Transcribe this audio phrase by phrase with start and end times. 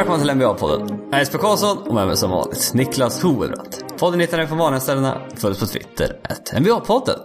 [0.00, 0.98] Välkomna till NBA-podden.
[1.04, 3.84] Jag är Jesper Karlsson och med mig som vanligt Niklas Hovebrant.
[3.98, 5.20] Podden hittar ni på vanliga ställena.
[5.36, 7.18] Följ oss på Twitter, att NBA-podden.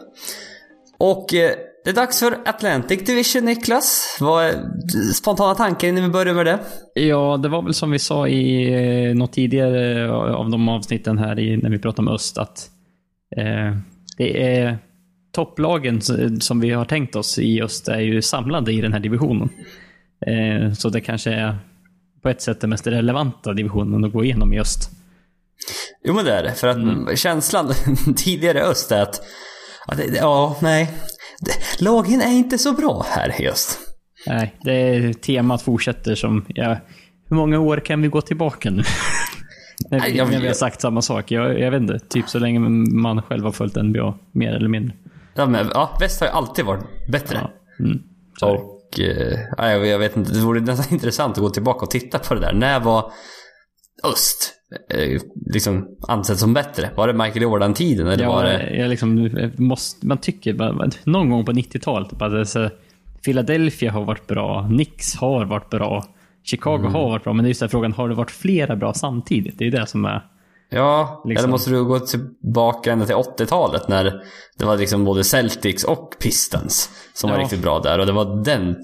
[0.97, 1.51] Och eh,
[1.83, 4.17] det är dags för Atlantic Division, Niklas.
[4.21, 4.59] Vad är eh,
[5.13, 6.59] spontana tankar innan vi börjar med det?
[6.93, 8.73] Ja, det var väl som vi sa i
[9.09, 12.69] eh, något tidigare eh, av de avsnitten här i, när vi pratade om öst att
[13.37, 13.77] eh,
[14.17, 14.77] det är
[15.31, 16.01] topplagen
[16.41, 19.49] som vi har tänkt oss i öst är ju samlade i den här divisionen.
[20.25, 21.57] Eh, så det kanske är
[22.25, 24.89] på ett sätt den mest relevanta divisionen att gå igenom i öst.
[26.03, 26.53] Jo men det är det.
[26.53, 27.15] För att mm.
[27.15, 27.73] känslan
[28.15, 29.21] tidigare i öst är att,
[29.87, 30.93] att ja, nej.
[31.79, 33.79] Lagen är inte så bra här i öst.
[34.27, 36.77] Nej, det är temat fortsätter som, ja,
[37.29, 38.83] hur många år kan vi gå tillbaka nu?
[39.89, 41.31] när vi, jag, när vi har sagt samma sak.
[41.31, 44.95] Jag, jag vet inte, typ så länge man själv har följt NBA, mer eller mindre.
[45.33, 47.39] Ja, men, ja väst har ju alltid varit bättre.
[47.41, 47.85] Ja.
[47.85, 48.03] Mm,
[48.95, 52.19] och eh, jag, jag vet inte, det vore nästan intressant att gå tillbaka och titta
[52.19, 52.53] på det där.
[52.53, 53.11] När var
[54.03, 54.53] öst
[54.89, 55.21] eh,
[55.53, 56.89] liksom ansett som bättre?
[56.95, 58.07] Var det Michael Jordan-tiden?
[58.07, 58.75] Eller ja, var det...
[58.75, 62.71] jag liksom, måste, man tycker någon gång på 90-talet att
[63.25, 66.05] Philadelphia har varit bra, Knicks har varit bra,
[66.43, 66.93] Chicago mm.
[66.93, 69.57] har varit bra, men det är just den frågan, har det varit flera bra samtidigt?
[69.57, 70.21] Det är ju det som är
[70.69, 71.43] Ja, liksom.
[71.43, 74.21] eller måste du gå tillbaka ända till 80-talet när
[74.57, 77.35] det var liksom både Celtics och Pistons som ja.
[77.35, 77.99] var riktigt bra där.
[77.99, 78.75] Och det var den,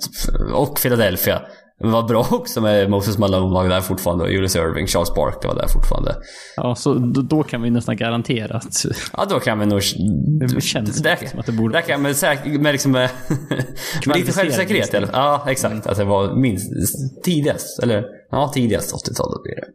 [0.54, 1.42] och Philadelphia
[1.84, 5.62] var bra också med Moses Malone var där fortfarande och Julius Irving, Charles Barkley var
[5.62, 6.16] där fortfarande.
[6.56, 6.94] Ja, så
[7.30, 8.86] då, kan vi nästan garantera att...
[9.18, 9.82] Ja, då kan vi nog...
[10.40, 11.74] Det känns där, som att det borde...
[11.74, 12.16] Där kan med,
[12.60, 13.10] med, liksom, med,
[14.06, 14.94] med lite självsäkerhet.
[14.94, 15.10] Eller?
[15.14, 15.74] Ja, exakt.
[15.74, 15.84] Mm.
[15.86, 16.72] Att det var minst
[17.24, 17.80] tidigast.
[17.84, 19.68] Eller ja, tidigast 80-talet blir det.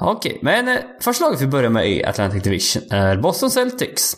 [0.00, 4.16] Okej, men eh, första laget vi börjar med i Atlantic Division är Boston Celtics.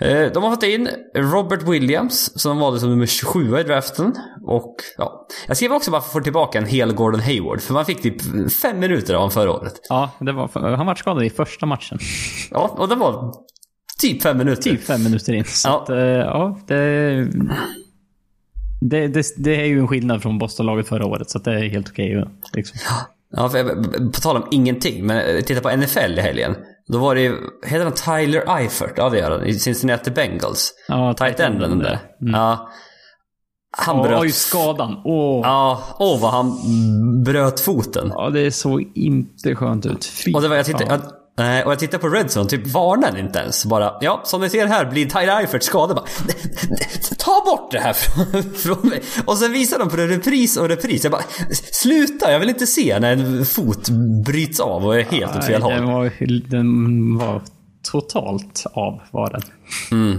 [0.00, 4.14] Eh, de har fått in Robert Williams som valdes som nummer 27 i draften.
[4.46, 7.60] Och ja, jag skrev också bara för att få tillbaka en hel Gordon Hayward.
[7.60, 9.74] För man fick typ fem minuter av honom förra året.
[9.88, 11.98] Ja, det var, han var skadad i första matchen.
[12.50, 13.32] Ja, och det var
[14.00, 14.62] typ fem minuter.
[14.62, 15.44] Typ fem minuter in.
[15.44, 15.82] Så ja.
[15.82, 17.28] Att, eh, ja, det,
[18.90, 21.30] det, det, det, är ju en skillnad från Boston-laget förra året.
[21.30, 22.18] Så det är helt okej.
[22.18, 22.78] Okay, liksom.
[23.30, 23.64] Ja, för,
[24.12, 26.56] på tal om ingenting, men titta på NFL i helgen.
[26.88, 28.92] Då var det ju, heter han Tyler Eifert?
[28.96, 30.72] Ja det gör han, i Cincinnati Bengals.
[30.88, 31.98] Ja, tight enden den där.
[32.20, 32.34] Mm.
[32.34, 32.70] Ja.
[33.76, 34.20] Han oh, bröt...
[34.20, 35.02] Oj, skadan.
[35.04, 35.40] Oh.
[35.42, 36.52] Ja, åh oh, vad han
[37.24, 38.12] bröt foten.
[38.14, 40.04] Ja, det såg inte skönt ut.
[40.04, 41.00] Fy och det var, jag, tittade, jag,
[41.38, 43.64] och jag tittar på Redzone, typ varnar inte ens.
[43.64, 45.96] Bara, ja, som ni ser här blir Tyler Eifert skadad.
[45.96, 46.06] Bara,
[47.18, 49.02] Ta bort det här från, från mig.
[49.26, 51.04] Och sen visar de på det repris och repris.
[51.04, 51.24] Jag bara,
[51.72, 53.88] sluta, jag vill inte se när en fot
[54.26, 55.72] bryts av och är helt åt fel håll.
[55.72, 56.12] Den var,
[56.50, 57.42] den var
[57.82, 59.42] totalt av var den.
[59.90, 60.18] Mm.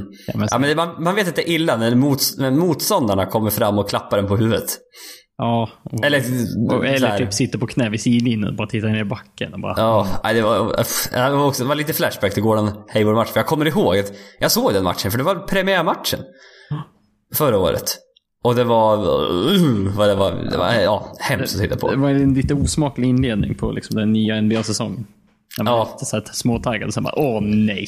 [0.52, 3.78] Ja, men man, man vet att det är illa när, mots, när motståndarna kommer fram
[3.80, 4.78] och klappar den på huvudet.
[5.44, 5.70] Ja.
[5.84, 6.24] Och, eller
[6.70, 9.54] och, eller typ sitter på knä vid sidlinjen och bara tittar ner i backen.
[9.54, 10.76] Och bara, ja, det var,
[11.12, 13.30] det var, också, det var lite flashback till Gordon Hayward-match.
[13.30, 16.20] För jag kommer ihåg att jag såg den matchen, för det var premiärmatchen.
[17.36, 17.98] Förra året.
[18.44, 18.98] Och det var...
[18.98, 21.92] Uh, det var, det var ja, hemskt att titta på.
[21.92, 25.08] Det var en lite osmaklig inledning på liksom, den nya NBA-säsongen.
[25.58, 26.06] Jag var ja.
[26.06, 27.88] så småtaggad och sen bara åh nej.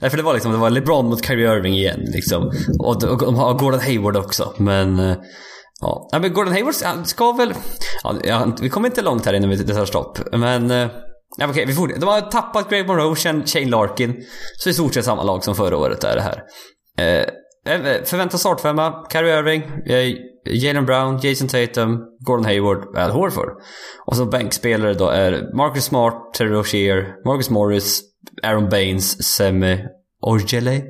[0.00, 2.52] Nej, för det var liksom det var LeBron mot Kyrie Irving igen liksom.
[2.78, 4.54] Och, och, och Gordon Hayward också.
[4.58, 5.16] Men
[5.80, 7.54] Ja, Ja, men Gordon Hayward ska väl...
[8.22, 10.18] Ja, vi kommer inte långt här innan vi tar stopp.
[10.32, 10.70] Men...
[10.70, 10.88] Eh,
[11.36, 12.00] ja, okej, vi fortsätter.
[12.00, 14.16] de har tappat Greg Monroe, Shane Larkin.
[14.58, 16.42] Så i stort sett samma lag som förra året är det här.
[16.98, 20.14] Eh, eh förväntad startfemma, Kyrie Irving, eh,
[20.48, 23.48] Jalen Brown, Jason Tatum, Gordon Hayward, Al Horford.
[24.06, 28.00] Och så bänkspelare då är Marcus Smart, Terry Rozier, Marcus Morris,
[28.42, 29.84] Aaron Baines, Semi
[30.22, 30.82] Orgele.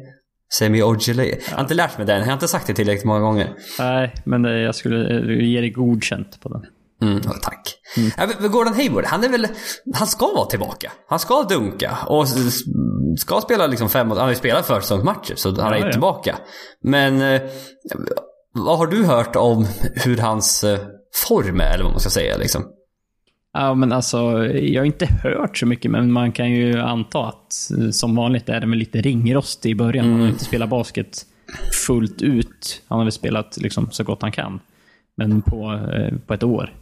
[0.54, 1.34] Semi Ogilvy.
[1.48, 2.18] Jag har inte lärt mig den.
[2.18, 3.54] Jag har inte sagt det tillräckligt många gånger.
[3.78, 4.96] Nej, men jag skulle
[5.44, 6.62] ge dig godkänt på den.
[7.02, 7.74] Mm, tack.
[7.96, 8.10] Mm.
[8.16, 9.48] Ja, Gordon Hayward, han är väl...
[9.94, 10.92] Han ska vara tillbaka.
[11.08, 11.98] Han ska dunka.
[12.06, 12.28] Och
[13.18, 14.08] ska spela liksom fem...
[14.08, 15.92] Han har ju spelat försäsongsmatcher, så han ja, är ja.
[15.92, 16.38] tillbaka.
[16.82, 17.22] Men...
[17.22, 17.42] Eh,
[18.52, 20.78] vad har du hört om hur hans eh,
[21.28, 22.64] form är, eller vad man ska säga liksom?
[23.58, 27.70] Ja, men alltså, jag har inte hört så mycket, men man kan ju anta att
[27.92, 30.04] som vanligt är det med lite ringrost i början.
[30.04, 30.12] Mm.
[30.12, 30.32] Han har mm.
[30.32, 31.26] inte spelat basket
[31.86, 32.82] fullt ut.
[32.88, 34.60] Han har väl spelat liksom så gott han kan.
[35.16, 36.74] Men på, eh, på ett år.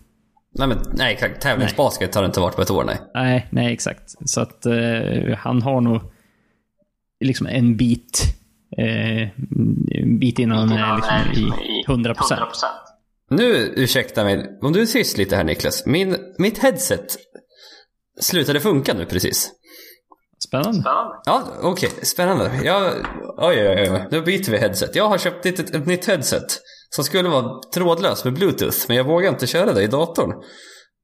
[0.54, 1.42] Nej, men, nej exakt.
[1.42, 3.00] Tävlingsbasket har det inte varit på ett år, nej.
[3.14, 4.28] Nej, nej exakt.
[4.30, 6.00] Så att eh, han har nog
[7.24, 8.22] liksom en bit,
[8.78, 9.22] eh,
[10.00, 11.52] en bit innan han är liksom i
[11.86, 12.40] 100 procent.
[13.36, 15.86] Nu, ursäkta mig, om du är tyst lite här Niklas.
[15.86, 17.16] Min, mitt headset
[18.20, 19.50] slutade funka nu precis.
[20.48, 20.82] Spännande.
[21.24, 21.88] Ja, okej.
[21.88, 22.04] Okay.
[22.04, 22.50] Spännande.
[22.64, 22.92] Jag,
[23.36, 24.08] oj, oj, oj.
[24.10, 24.96] Nu byter vi headset.
[24.96, 26.60] Jag har köpt ett, ett, ett nytt headset.
[26.90, 28.78] Som skulle vara trådlöst med bluetooth.
[28.88, 30.32] Men jag vågar inte köra det i datorn.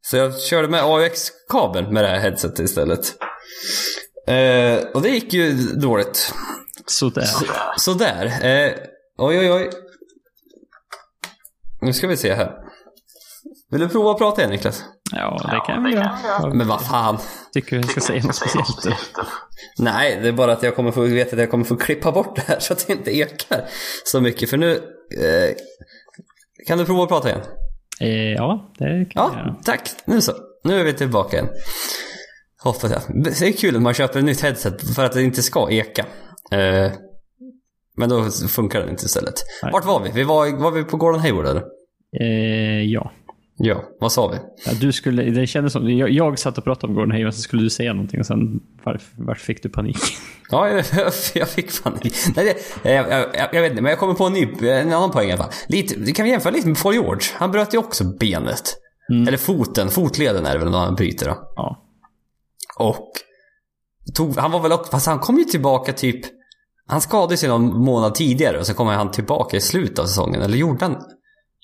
[0.03, 3.15] Så jag körde med AUX-kabel med det här headsetet istället.
[4.26, 6.35] Eh, och det gick ju dåligt.
[6.87, 7.26] Sådär.
[7.76, 8.26] Sådär.
[8.26, 8.73] Eh,
[9.19, 9.71] oj, oj, oj.
[11.81, 12.53] Nu ska vi se här.
[13.71, 14.85] Vill du prova att prata igen Niklas?
[15.12, 16.19] Ja, det kan vi göra.
[16.55, 17.19] Men vad fan.
[17.53, 18.87] Tycker du jag ska säga något speciellt?
[19.79, 22.37] Nej, det är bara att jag kommer få veta att jag kommer få klippa bort
[22.37, 23.65] det här så att det inte ekar
[24.05, 24.50] så mycket.
[24.50, 24.73] För nu...
[25.19, 25.55] Eh,
[26.67, 27.41] kan du prova att prata igen?
[28.00, 29.56] Eh, ja, det kan vi Ja, göra.
[29.65, 29.91] tack.
[30.05, 30.33] Nu så.
[30.65, 31.49] Nu är vi tillbaka igen.
[32.62, 33.25] Hoppas jag.
[33.25, 36.06] Det är kul när man köper ett nytt headset för att det inte ska eka.
[36.53, 36.93] Eh,
[38.00, 39.35] men då funkar det inte istället.
[39.62, 39.73] Nej.
[39.73, 40.11] Vart var vi?
[40.14, 41.62] vi var, var vi på Gordon Hayward eller?
[42.20, 43.12] Eh, ja.
[43.56, 44.37] Ja, vad sa vi?
[44.67, 44.73] ja.
[44.81, 47.62] Du skulle, det kändes som, jag, jag satt och pratade om Gordon Hayward, så skulle
[47.62, 49.99] du säga någonting och sen varför, varför fick du panik?
[50.52, 50.85] Ja, jag,
[51.35, 52.14] jag fick panik.
[52.37, 54.93] Nej, det, jag, jag, jag, jag vet inte, men jag kommer på en ny, en
[54.93, 55.52] annan poäng i alla fall.
[55.69, 57.23] Lite, det kan vi jämföra lite med Paul George.
[57.35, 58.76] Han bröt ju också benet.
[59.29, 61.52] Eller foten, fotleden är det väl när han bryter då.
[61.56, 61.82] Ja.
[62.79, 63.11] Och
[64.14, 66.39] tog, han var väl också, fast han kom ju tillbaka typ
[66.90, 70.42] Han skadade sig någon månad tidigare och sen kom han tillbaka i slutet av säsongen.
[70.42, 70.96] Eller gjorde han?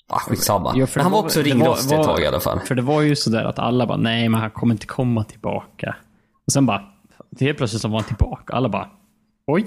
[0.09, 0.73] Ah, skitsamma.
[0.75, 2.59] Ja, Men han var var- också ringrostig ett tag i alla fall.
[2.59, 5.95] För det var ju sådär att alla bara, nej men han kommer inte komma tillbaka.
[6.47, 6.81] Och sen bara,
[7.39, 8.53] helt plötsligt så var han tillbaka.
[8.53, 8.87] Alla bara,
[9.47, 9.65] oj,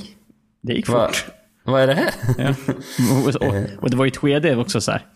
[0.62, 1.26] det gick Va, fort.
[1.64, 2.10] vad är det här?
[2.38, 2.48] Ja.
[3.26, 5.06] Och, och, och det var ju ett skede också så här.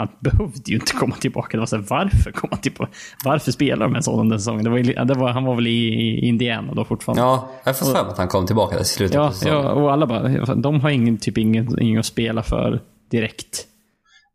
[0.00, 1.48] Han behövde ju inte komma tillbaka.
[1.56, 2.92] Det var så här, varför kom han tillbaka?
[3.24, 4.64] Varför spelar de en sådan den säsongen?
[4.64, 7.22] Det var, det var, han var väl i, i Indiana då fortfarande.
[7.22, 9.56] Ja, jag får för mig att han kom tillbaka i slutet Ja, på säsongen.
[9.64, 12.80] ja, och alla bara, de har ingen, typ ingen, ingen att spela för
[13.10, 13.66] direkt.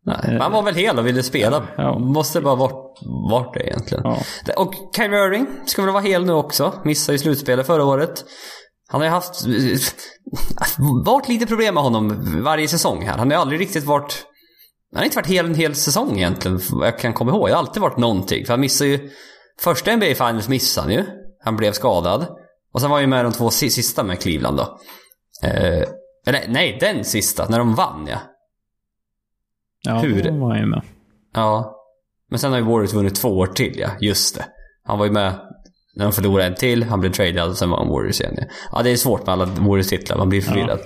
[0.06, 1.64] Nej, men han var väl hel och ville spela.
[1.78, 2.00] Ja.
[2.00, 3.00] Måste bara varit,
[3.32, 4.04] varit det egentligen.
[4.06, 4.18] Ja.
[4.58, 6.74] Och Kyrie Irving ska väl vara hel nu också.
[6.84, 8.26] Missade ju slutspelet förra året.
[8.88, 9.46] Han har ju haft...
[11.06, 13.18] varit lite problem med honom varje säsong här.
[13.18, 14.26] Han har aldrig riktigt varit...
[14.96, 17.48] Han har inte varit hel en hel säsong egentligen, vad jag kan komma ihåg.
[17.48, 18.46] Det har alltid varit någonting.
[18.46, 19.10] För han missade ju...
[19.60, 21.06] Första NBA Finals missade han ju.
[21.44, 22.26] Han blev skadad.
[22.74, 24.80] Och sen var han ju med de två si- sista med Cleveland då.
[25.44, 25.84] Eh,
[26.28, 28.18] eller nej, den sista, när de vann ja.
[29.82, 30.24] Ja, Hur?
[30.24, 30.82] då var han ju med.
[31.34, 31.76] Ja.
[32.30, 33.90] Men sen har ju Warriors vunnit två år till, ja.
[34.02, 34.46] Just det.
[34.84, 35.34] Han var ju med
[35.96, 38.34] när de förlorade en till, han blev tradad och sen var han Warriors igen.
[38.38, 40.80] Ja, ja det är svårt med alla Warriors-titlar, man blir förvirrad.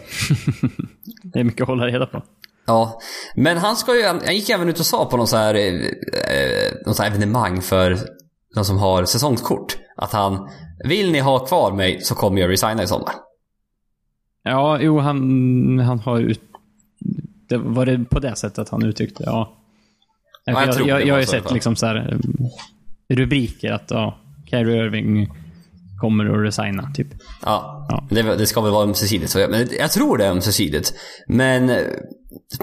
[1.34, 2.24] Det är mycket att hålla reda på.
[2.69, 3.00] Ja.
[3.36, 5.63] Men han ska ju, han gick även ut och sa på någon så här, eh,
[5.63, 7.98] eh, någon så här evenemang för
[8.56, 9.77] de som har säsongskort.
[9.95, 10.50] Att han,
[10.83, 13.13] vill ni ha kvar mig så kommer jag resigna i sommar.
[14.44, 16.42] Ja, jo, han, han har ut...
[17.50, 19.54] Det, var det på det sättet han uttryckte ja.
[20.45, 22.19] jag jag, jag, jag, var har ju sett liksom så här,
[23.07, 24.19] eh, rubriker att ja,
[24.50, 25.30] Kyrie Irving
[26.00, 27.07] kommer att resigna, typ.
[27.46, 28.07] Ja, Ja.
[28.10, 29.31] Det, det ska väl vara ömsesidigt.
[29.31, 30.94] Så jag, men jag tror det är ömsesidigt.
[31.28, 31.78] Men eh,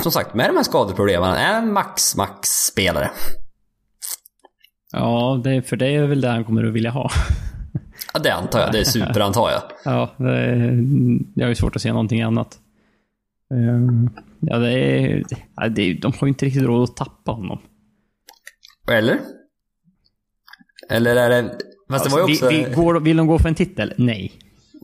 [0.02, 3.10] som sagt, med de här skadeproblemen, är han max, max spelare.
[4.92, 7.10] Ja, det, för det är väl det han kommer att vilja ha.
[8.14, 8.72] Ja, det antar jag.
[8.72, 9.62] Det är super antar jag.
[9.84, 10.56] Ja, det,
[11.34, 12.58] jag har ju svårt att se någonting annat.
[13.54, 14.10] Ehm,
[14.40, 15.22] Ja, det är,
[15.70, 16.00] det är...
[16.00, 17.58] De har ju inte riktigt råd att tappa honom.
[18.90, 19.20] Eller?
[20.90, 21.58] Eller är det...
[21.88, 22.46] Fast det var ju också...
[22.46, 23.94] Alltså, vi, vi, går, vill de gå för en titel?
[23.96, 24.32] Nej.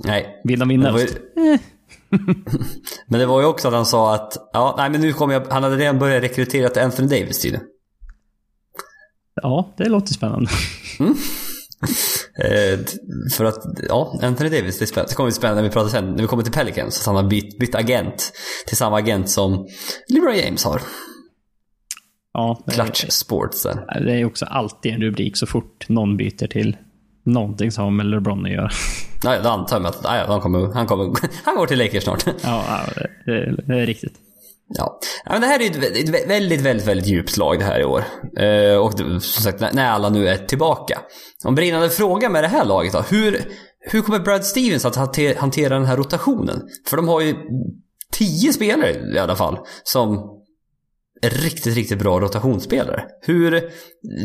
[0.05, 0.41] Nej.
[0.45, 1.05] Vill de Men vinna ju...
[1.05, 1.61] Eh.
[3.07, 4.51] men det var ju också att han sa att...
[4.53, 5.47] Ja, nej men nu kommer jag...
[5.51, 7.67] Han hade redan börjat rekrytera till Anthony Davis tydligen.
[9.43, 10.51] Ja, det låter spännande.
[12.39, 12.79] Eh,
[13.33, 16.23] för att, ja, Anthony Davis, det, det kommer bli spännande när vi pratar sen, när
[16.23, 17.01] vi kommer till Pelicans.
[17.01, 18.33] Att han har bytt, bytt agent
[18.67, 19.67] till samma agent som
[20.09, 20.83] LeBron James har.
[22.33, 24.05] Ja, Clutch Sports där.
[24.05, 26.77] det är också alltid en rubrik så fort någon byter till
[27.25, 28.71] någonting som har med LeBron att göra.
[29.25, 32.25] Nej, då antar jag att nej, han, kommer, han, kommer, han går till Lakers snart.
[32.43, 32.65] Ja,
[33.27, 34.15] det, det är riktigt.
[34.75, 35.01] Ja.
[35.31, 38.05] men det här är ju ett, väldigt, väldigt, väldigt djupt lag det här i år.
[38.39, 41.01] Eh, och det, som sagt, när, alla nu är tillbaka.
[41.45, 43.01] En brinnande fråga med det här laget då.
[43.01, 43.41] Hur,
[43.81, 46.63] hur kommer Brad Stevens att hante- hantera den här rotationen?
[46.87, 47.35] För de har ju
[48.13, 50.39] tio spelare i alla fall som
[51.23, 53.05] riktigt, riktigt bra rotationsspelare.
[53.23, 53.71] Hur...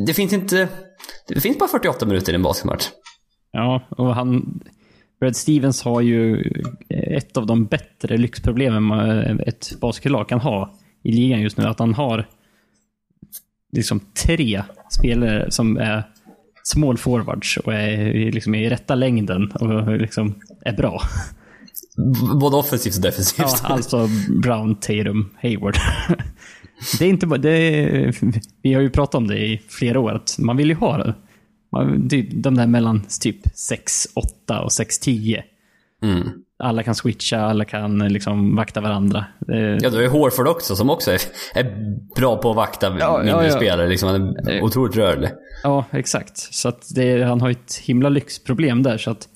[0.06, 0.68] Det finns inte...
[1.28, 2.90] Det finns bara 48 minuter i en basketmatch.
[3.52, 4.60] Ja, och han...
[5.20, 6.42] Brad Stevens har ju
[6.90, 11.64] eh, ett av de bättre lyxproblemen eh, ett basketlag kan ha i ligan just nu.
[11.64, 12.28] Att han har
[13.72, 16.04] liksom tre spelare som är
[16.64, 21.02] small forwards och är liksom i rätta längden och liksom är bra.
[22.42, 23.46] Både offensivt och defensivt.
[23.64, 24.10] Ja, alltså
[24.42, 25.78] Brown, Tatum, Hayward.
[27.00, 27.26] Det är inte.
[27.26, 28.16] Det är,
[28.62, 31.16] vi har ju pratat om det i flera år, att man vill ju ha det.
[31.72, 35.42] Man, de där mellan typ 6-8 och 6-10.
[36.04, 36.28] Mm.
[36.60, 39.26] alla kan switcha, alla kan eh, liksom vakta varandra.
[39.50, 41.22] Eh, Ja, du har ju Horford också som också är,
[41.54, 43.52] är bra på att vakta Ja, mindre ja, ja.
[43.52, 43.88] spelare.
[43.88, 44.10] Liksom.
[44.10, 45.30] Han är otroligt rörlig.
[45.64, 46.38] Ja, exakt.
[46.38, 48.98] Så att det, han har ju ett himla lyxproblem där.
[48.98, 49.28] Så att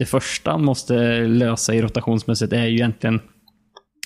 [0.00, 3.20] det första han måste lösa i rotationsmässigt är ju egentligen...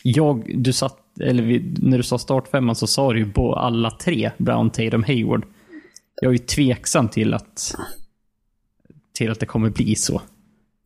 [0.03, 3.91] Jag, du satt, eller vi, när du sa startfemman så sa du ju på alla
[3.91, 5.45] tre, Brown, Tatum, Hayward.
[6.21, 7.75] Jag är ju tveksam till att,
[9.13, 10.23] till att det kommer bli så.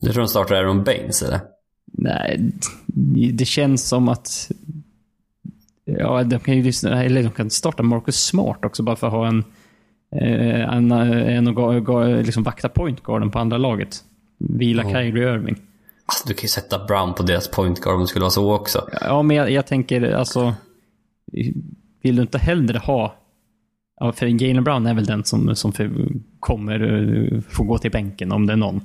[0.00, 1.40] Du tror de startar Aaron Baines eller?
[1.92, 2.52] Nej,
[3.32, 4.50] det känns som att...
[5.84, 9.12] Ja, de kan ju lyssna, eller de kan starta Marcus Smart också bara för att
[9.12, 9.44] ha en...
[10.12, 14.04] eh, En, en ga, liksom vakta point guarden på andra laget.
[14.38, 14.90] Vila Ja.
[14.90, 15.56] Kyrie Irving.
[16.06, 18.52] Alltså, du kan ju sätta Brown på deras point guard om det skulle vara så
[18.54, 18.88] också.
[19.00, 20.54] Ja, men jag, jag tänker alltså...
[22.02, 23.14] Vill du inte hellre ha...
[24.00, 25.90] Ja, för Jalen Brown är väl den som, som för,
[26.40, 26.80] kommer
[27.34, 28.80] eh, få gå till bänken om det är någon.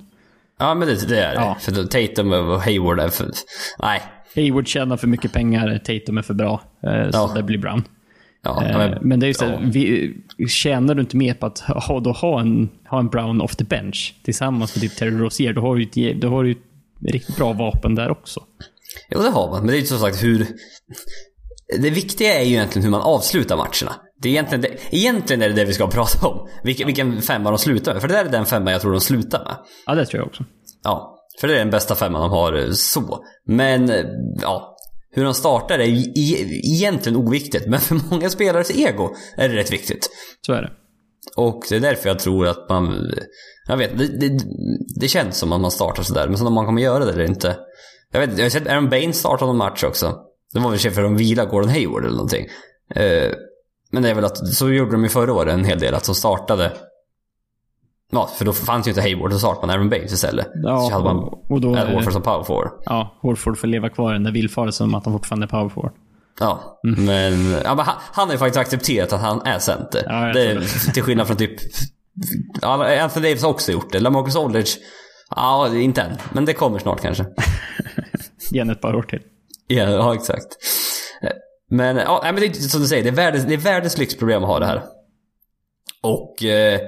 [0.59, 1.41] Ja, men det, det är det.
[1.41, 1.57] Ja.
[1.61, 3.31] För Tatum och Hayward är för...
[3.79, 4.01] Nej.
[4.35, 6.61] Hayward tjänar för mycket pengar, Tatum är för bra.
[6.83, 7.31] eh, Så Ja.
[7.35, 7.83] det blir Brown.
[8.43, 9.59] Ja, Eh, men, Men det är ju så, ja.
[9.63, 10.13] vi,
[10.47, 13.63] tjänar du inte mer på att ha, då ha, en, ha en Brown off the
[13.63, 16.55] bench tillsammans med typ Terry Rozier, då har du ju ett, då har du ju
[16.55, 18.43] ett riktigt bra vapen där också.
[19.09, 19.59] Jo, det har man.
[19.59, 20.47] Men det är ju som sagt hur...
[21.79, 23.95] Det viktiga är ju egentligen hur man avslutar matcherna.
[24.21, 26.47] Det är egentligen, det, egentligen är det det vi ska prata om.
[26.63, 28.01] Vilken, vilken femma de slutar med.
[28.01, 29.55] För det där är den femma jag tror de slutar med.
[29.85, 30.43] Ja, det tror jag också.
[30.83, 33.25] Ja, för det är den bästa femman de har eh, så.
[33.47, 34.05] Men, eh,
[34.41, 34.72] ja.
[35.13, 37.67] Hur de startar är ju e- egentligen oviktigt.
[37.67, 40.09] Men för många spelares ego är det rätt viktigt.
[40.45, 40.71] Så är det.
[41.37, 43.11] Och det är därför jag tror att man...
[43.67, 44.39] Jag vet, det, det,
[44.99, 46.27] det känns som att man startar sådär.
[46.27, 47.57] Men sen om man kommer göra det eller inte.
[48.11, 50.15] Jag vet jag har sett Aaron Baines starta någon match också.
[50.53, 52.47] Det var väl för att de vila Gordon Hayward eller någonting.
[52.95, 53.31] Eh,
[53.91, 56.05] men det är väl att, så gjorde de ju förra året en hel del, att
[56.05, 56.71] de startade...
[58.13, 60.47] Ja, för då fanns ju inte Hayward, då startade man Aaron Baines istället.
[60.53, 61.17] Ja, så hade man
[61.49, 62.71] och, då Horford som power forward.
[62.85, 65.69] ja, Horford får leva kvar i den där villfarelsen om att han fortfarande är power
[65.69, 65.93] forward.
[66.39, 70.03] Ja, men, ja, men han, han har ju faktiskt accepterat att han är center.
[70.05, 71.59] Ja, det är, till skillnad från typ...
[72.61, 73.99] Anthony Davis har också gjort det.
[73.99, 74.71] LaMarcus Aldridge,
[75.35, 76.17] ja, inte än.
[76.33, 77.25] Men det kommer snart kanske.
[78.51, 79.21] Ge henne ett par år till.
[79.67, 80.47] Ja, ja exakt.
[81.69, 84.43] Men, ja, men det är som du säger, det är världens, det är världens lyxproblem
[84.43, 84.83] att ha det här.
[86.01, 86.43] Och...
[86.43, 86.79] Eh,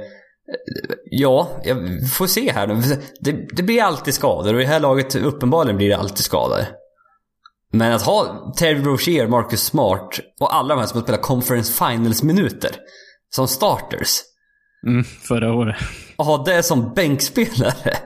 [1.06, 1.78] ja, jag
[2.14, 2.82] får se här nu.
[3.20, 6.66] Det, det blir alltid skador och i det här laget uppenbarligen blir det alltid skador.
[7.72, 11.74] Men att ha Terry Rozier, Marcus Smart och alla de här som har spelat Conference
[11.74, 12.72] Finals-minuter
[13.36, 14.22] som starters.
[14.88, 15.76] Mm, förra året.
[16.16, 17.98] Och ha det som bänkspelare.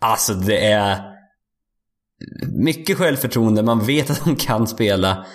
[0.00, 1.00] Alltså det är
[2.56, 3.62] mycket självförtroende.
[3.62, 5.26] Man vet att de kan spela.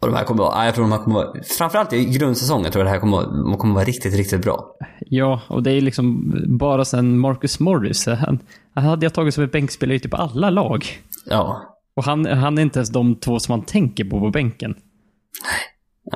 [0.00, 2.80] Och de här kommer vara, jag tror de här kommer vara, framförallt i grundsäsongen tror
[2.84, 4.76] jag det här kommer, vara- kommer vara riktigt, riktigt bra.
[5.00, 8.06] Ja, och det är liksom bara sen Marcus Morris.
[8.06, 8.38] Han,
[8.74, 10.86] han hade jag tagit som en bänkspelare i typ alla lag.
[11.26, 11.62] Ja.
[11.96, 14.74] Och han, han är inte ens de två som man tänker på på bänken.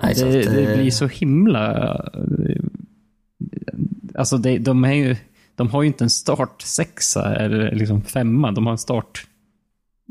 [0.03, 1.95] Nej, Det, att, det eh, blir så himla...
[2.15, 2.63] eh,
[4.15, 5.17] Alltså det, de är ju...
[5.57, 8.53] De har ju inte en start sexa eller liksom femma.
[8.53, 9.27] De har en start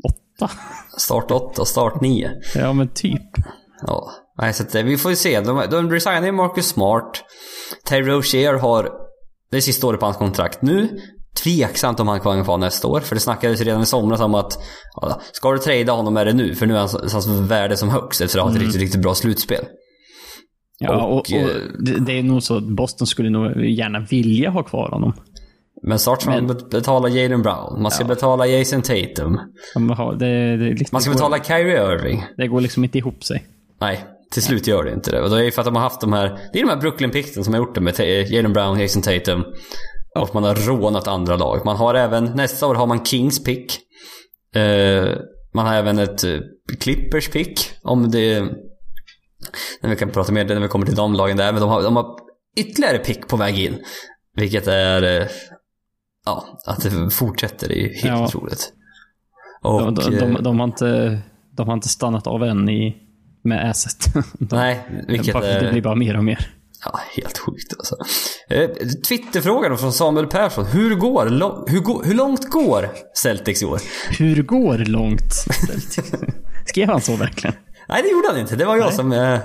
[0.04, 0.50] åtta.
[0.98, 2.30] Start 8 och start 9.
[2.54, 3.22] Ja, men typ.
[3.86, 4.10] Ja.
[4.38, 5.40] Nej, så att, eh, vi får ju se.
[5.40, 7.24] De, de resignar ju Marcus Smart.
[7.88, 8.90] Terry Rozier har...
[9.50, 10.88] Det är sista året på hans kontrakt nu.
[11.44, 13.00] Tveksamt om han kommer kvar nästa år.
[13.00, 14.58] För det snackades redan i somras om att
[15.00, 16.54] ja, ska du trada honom är det nu.
[16.54, 19.14] För nu är hans, hans värde som högst efter att ha ett riktigt, riktigt bra
[19.14, 19.64] slutspel.
[20.78, 21.46] Ja, och, Och, och, eh,
[21.84, 25.12] det, det är nog så att Boston skulle nog gärna vilja ha kvar honom.
[25.82, 27.82] Men snart ska man betala Jalen Brown.
[27.82, 29.38] Man ska betala Jason Tatum.
[29.74, 32.24] De har- Det, det, liksom, Man ska betala Kyrie Irving.
[32.36, 33.44] Det går liksom inte ihop sig.
[33.82, 35.20] Nej, till slut gör det inte det.
[35.22, 36.38] Och det är ju för att de har haft de här...
[36.52, 39.44] Det är de här Brooklyn Pistons som har gjort det med Jalen Brown, Jason Tatum.
[40.18, 41.62] Och man har rånat andra lag.
[41.64, 42.24] Man har även...
[42.24, 43.78] Nästa år har man Kings pick.
[44.54, 45.08] Eh,
[45.54, 46.38] man har även ett eh,
[46.80, 47.70] Clippers pick.
[47.82, 48.40] Om det...
[49.80, 51.52] Men vi kan prata mer när vi kommer till de lagen där.
[51.52, 52.06] Men de har, de har
[52.56, 53.78] ytterligare pick på väg in.
[54.36, 55.20] Vilket är...
[55.20, 55.26] eh,
[56.24, 58.24] Ja, att det fortsätter är ju helt Ja.
[58.24, 58.72] otroligt.
[59.62, 61.20] Och, De, de, de, de, har inte,
[61.56, 62.96] de har inte stannat av än i,
[63.42, 64.14] med asset.
[64.38, 65.60] Nej, vilket bara-.
[65.60, 66.48] Det blir bara mer och mer.
[66.84, 67.96] Ja, helt sjukt alltså.
[68.48, 68.70] Eh,
[69.08, 70.66] Twitterfrågan från Samuel Persson.
[70.66, 71.24] Hur, går,
[71.70, 73.80] hur, hur långt går Celtics i år?
[74.18, 75.32] Hur går långt?
[76.66, 77.54] Skrev han så verkligen?
[77.88, 78.56] Nej, det gjorde han inte.
[78.56, 78.94] Det var jag Nej.
[78.94, 79.38] som eh,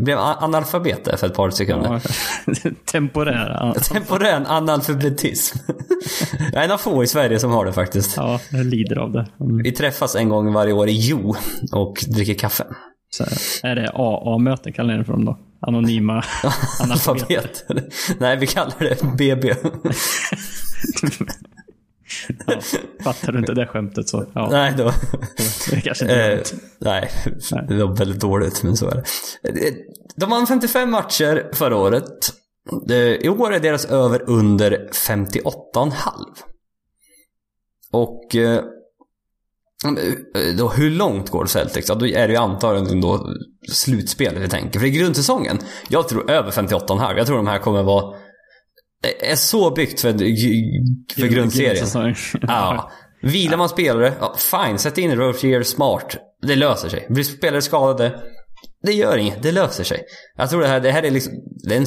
[0.00, 2.00] blev analfabet där för ett par sekunder.
[2.46, 3.74] Ja, temporär.
[3.92, 5.58] Temporär analfabetism.
[6.52, 8.16] jag är en av få i Sverige som har det faktiskt.
[8.16, 9.26] Ja, jag lider av det.
[9.40, 9.62] Mm.
[9.62, 11.36] Vi träffas en gång varje år i Jo
[11.72, 12.64] och dricker kaffe.
[13.16, 13.24] Så
[13.66, 15.38] är det AA-möte kallar ni det för dem då?
[15.60, 16.24] Anonyma
[16.80, 17.38] analfabeter.
[17.68, 17.94] Alfabet.
[18.20, 19.54] Nej, vi kallar det BB.
[23.04, 24.48] Fattar du inte det skämtet så, ja.
[24.50, 24.92] Nej, då...
[25.70, 26.60] Det är kanske inte Eh, dumt.
[26.78, 27.10] nej,
[27.68, 28.94] det var väldigt dåligt, men så är
[29.42, 29.48] det.
[29.68, 29.74] Eh,
[30.16, 32.32] De vann 55 matcher förra året.
[32.90, 35.92] Eh, I år är deras över under 58,5.
[37.92, 38.64] Och eh,
[40.58, 41.88] då, hur långt går Celtics?
[41.88, 43.26] Ja, då är det ju antagligen då
[43.68, 44.80] slutspelet vi tänker.
[44.80, 45.58] För i grundsäsongen,
[45.88, 47.16] jag tror över 58,5.
[47.16, 48.14] Jag tror de här kommer vara...
[49.02, 50.12] Det är så byggt för,
[51.20, 52.14] för grundserien.
[52.42, 52.90] Ja.
[53.22, 54.34] Vilar man spelare, ja,
[54.66, 54.78] fine.
[54.78, 56.16] Sätt in Rozier smart.
[56.46, 57.06] Det löser sig.
[57.08, 58.20] Blir spelare skadade,
[58.82, 59.42] det gör inget.
[59.42, 60.02] Det löser sig.
[60.36, 61.32] Jag tror det här, det här är liksom...
[61.68, 61.84] Det är en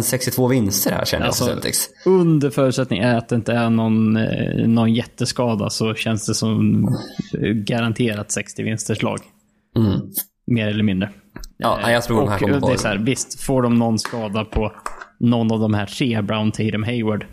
[0.00, 1.90] 61-62 vinster här känner jag Alltså, för Celtics.
[2.06, 6.84] Under förutsättning att det inte är någon, eh, någon jätteskada så känns det som
[7.38, 9.18] eh, garanterat 60 vinsters lag.
[9.76, 10.00] Mm.
[10.46, 11.10] Mer eller mindre.
[11.56, 13.78] Ja, Eh, jag tror de här och kommer det är så här, Visst, får de
[13.78, 14.72] någon skada på
[15.20, 17.26] någon av de här tre, Brown, Tatum, Hayward.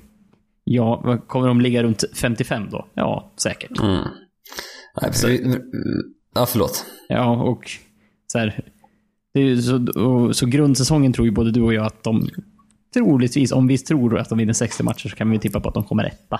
[0.63, 2.87] Ja, kommer de ligga runt 55 då?
[2.93, 3.79] Ja, säkert.
[3.79, 4.03] Mm.
[5.01, 5.39] Nej, för,
[6.35, 6.85] ja, förlåt.
[7.07, 7.63] Ja, och
[8.27, 8.63] så här.
[9.63, 12.29] Så, och, så grundsäsongen tror ju både du och jag att de
[12.93, 15.73] troligtvis, om vi tror att de vinner 60 matcher så kan vi tippa på att
[15.73, 16.39] de kommer etta.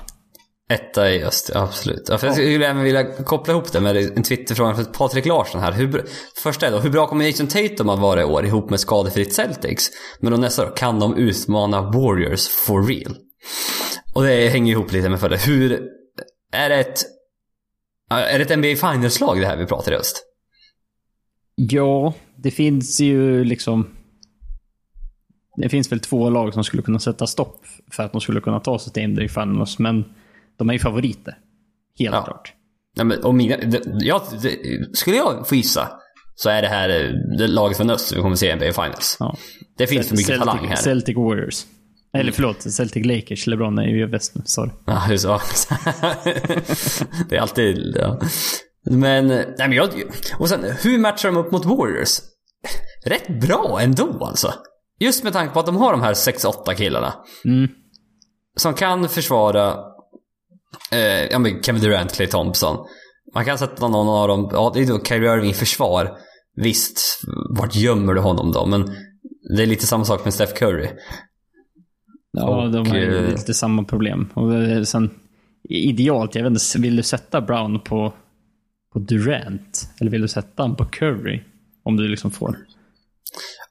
[0.72, 2.06] Etta i öst, absolut.
[2.10, 5.62] Ja, för jag skulle även vilja koppla ihop det med en Twitterfråga från Patrik Larsson
[5.62, 5.72] här.
[5.72, 6.06] Hur,
[6.44, 9.34] första är då, hur bra kommer Jason Tatum att vara i år ihop med skadefritt
[9.34, 9.90] Celtics?
[10.20, 13.16] Men då nästa då, kan de utmana Warriors for real?
[14.16, 15.38] Och det hänger ihop lite med för det.
[15.38, 15.82] Hur,
[16.54, 17.02] är det ett,
[18.12, 20.29] är det ett NBA Finals-lag det här vi pratar i öst?
[21.62, 23.88] Ja, det finns ju liksom...
[25.58, 27.62] Det finns väl två lag som skulle kunna sätta stopp
[27.92, 30.06] för att de skulle kunna ta sig till NBA Finals, men
[30.58, 31.38] de är ju favoriter.
[32.00, 32.24] Helt Ja.
[32.24, 32.54] klart.
[32.98, 34.58] Nej, men, och mina, det, jag, det,
[34.98, 35.90] skulle jag få gissa
[36.36, 39.18] så är det här eh, det laget från öst vi kommer se i NBA Finals.
[39.20, 39.38] Ja.
[39.78, 40.76] Det finns för mycket Celtic, talang här.
[40.76, 41.66] Celtic Warriors.
[42.14, 43.48] Eller förlåt, Celtic Lakers.
[43.48, 44.42] LeBron är ju i väst nu.
[44.46, 44.72] Sorry.
[44.86, 45.42] Ja, just ja.
[47.30, 48.20] Det är alltid, ja.
[48.86, 49.90] Men, nej men jag...
[50.40, 52.20] Och sen, hur matchar de upp mot Warriors?
[53.06, 54.54] Rätt bra ändå alltså.
[55.00, 57.14] Just med tanke på att de har de här 6-8 killarna.
[57.46, 57.70] Mm.
[58.58, 59.76] Som kan försvara
[60.92, 62.78] eh, ja, men Kevin Durant, Clay Thompson.
[63.34, 66.18] Man kan sätta någon av dem, ja det är då Kyrie Irving i försvar.
[66.56, 68.66] Visst, vart gömmer du honom då?
[68.66, 68.96] Men
[69.58, 70.88] det är lite samma sak med Steph Curry.
[72.32, 74.30] Ja, Och, de har ju eh, lite samma problem.
[74.34, 75.10] Och eh, sen,
[75.70, 78.14] idealt, jag vet inte, vill du sätta Brown på,
[78.94, 79.90] på Durant?
[80.00, 81.42] Eller vill du sätta honom på Curry?
[81.84, 82.58] Om du liksom får.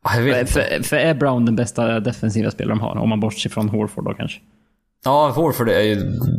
[0.05, 2.97] Ja, jag vet För, för, för är Brown den bästa defensiva spelaren de har?
[2.97, 4.41] Om man bortser från Horford då kanske.
[5.05, 5.97] Ja, Horford är ju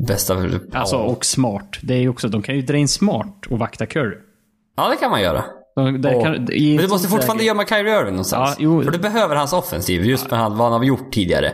[0.07, 0.33] bästa.
[0.73, 1.01] Alltså, ja.
[1.01, 1.77] och smart.
[1.81, 4.17] Det är ju också, de kan ju dra in smart och vakta Curry.
[4.77, 5.43] ja, det kan man göra.
[5.75, 8.49] De, Och- kan, Men du måste fortfarande gömma Kyrie Irving någonstans.
[8.49, 8.83] Ja, jo.
[8.83, 11.51] För du behöver hans offensiv, just med han, vad han har gjort tidigare.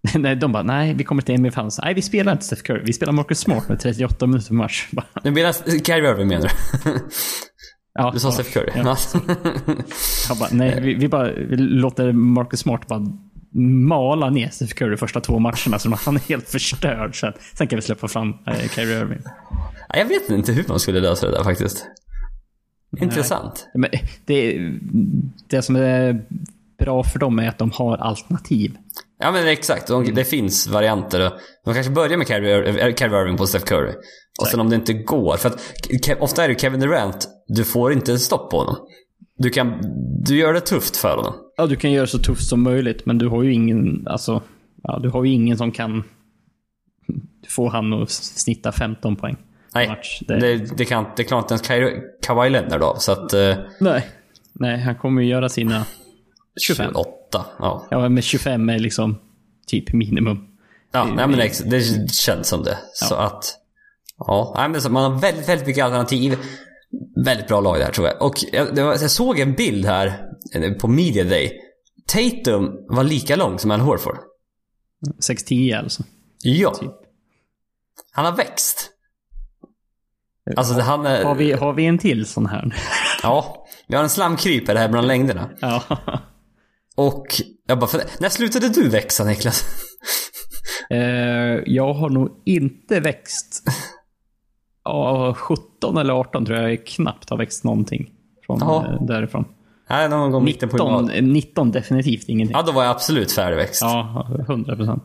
[0.14, 1.78] nej, de bara, nej, vi kommer till NBA Finals.
[1.82, 2.82] Nej, vi spelar inte Steph Curry.
[2.84, 4.88] Vi spelar Marcus Smart med 38 minuter match.
[5.24, 5.52] Nu menar
[5.84, 6.52] Kyrie Irving menar
[6.84, 6.90] du?
[7.94, 8.70] ja, Du sa Steph Curry?
[8.74, 8.96] Ja.
[10.28, 13.02] Jag bara, nej, vi, vi bara vi låter Marcus Smart bara
[13.88, 17.20] mala ner Steph Curry första två matcherna så han är helt förstörd.
[17.20, 19.20] Sen, sen kan vi släppa fram eh, Kyrie Irving.
[19.88, 21.86] Ja, Jag vet inte hur man skulle lösa det där faktiskt.
[23.00, 23.68] Intressant.
[23.74, 23.90] Men
[24.26, 24.58] det,
[25.48, 26.24] det som är
[26.78, 28.76] bra för dem är att de har alternativ.
[29.18, 31.30] Ja men exakt, De- det finns varianter.
[31.64, 33.92] De kanske börjar med Kyrie, eh, Irving på Steph Curry.
[34.40, 35.60] Och sen om det inte går, för att
[36.20, 38.76] ofta är det Kevin Durant, du får inte stopp på honom.
[39.38, 39.80] Du kan,
[40.24, 41.34] du gör det tufft för honom.
[41.56, 44.42] Ja, du kan göra så tufft som möjligt, men du har ju ingen, alltså,
[44.82, 46.04] ja, du har ju ingen som kan
[47.48, 49.36] få han att snitta 15 poäng.
[49.74, 52.94] Nej, Match, det, det- det, kan, det klarar inte ens Kawhi Leonard av.
[52.96, 53.32] Så att...
[53.34, 54.06] Eh, Nej.
[54.52, 55.84] Nej, han kommer ju göra sina
[56.60, 56.90] 25.
[56.92, 57.44] 28.
[57.58, 59.18] Ja, Ja, men 25 är liksom
[59.66, 60.38] typ minimum.
[60.92, 62.78] ja Det- nej, men det, det känns som det.
[62.94, 63.54] Så att...
[64.18, 66.38] Ja, nej, men så man har väldigt, väldigt mycket alternativ.
[67.24, 68.22] Väldigt bra lag där tror jag.
[68.22, 71.52] Och jag, jag såg en bild här eh, på Media Day.
[72.06, 74.18] Tatum var lika lång som Al Horford.
[75.30, 76.02] 6-10 alltså.
[76.42, 76.74] Ja.
[76.74, 76.90] Typ.
[78.12, 78.90] Han har växt.
[80.56, 81.24] Alltså det- han är...
[81.24, 82.74] Har vi, har vi en till sån här?
[83.22, 83.66] Ja.
[83.88, 85.50] Vi har en slamkrypare här bland längderna.
[85.60, 85.82] ja.
[86.98, 87.26] Och
[87.66, 89.64] jag bara, när slutade du växa Niklas?
[90.90, 90.98] Eh,
[91.66, 93.62] jag har nog inte växt.
[94.84, 98.10] Ja, 17 eller 18 tror jag knappt har växt någonting.
[98.46, 98.86] Från Jaha.
[98.94, 99.44] eh, därifrån.
[99.90, 101.24] Nej, någon gång mitten på 19, gymnasiet.
[101.24, 102.56] 19 definitivt ingenting.
[102.56, 103.82] Ja, då var jag absolut färdigväxt.
[103.82, 105.02] Ja, Ja, 100 procent.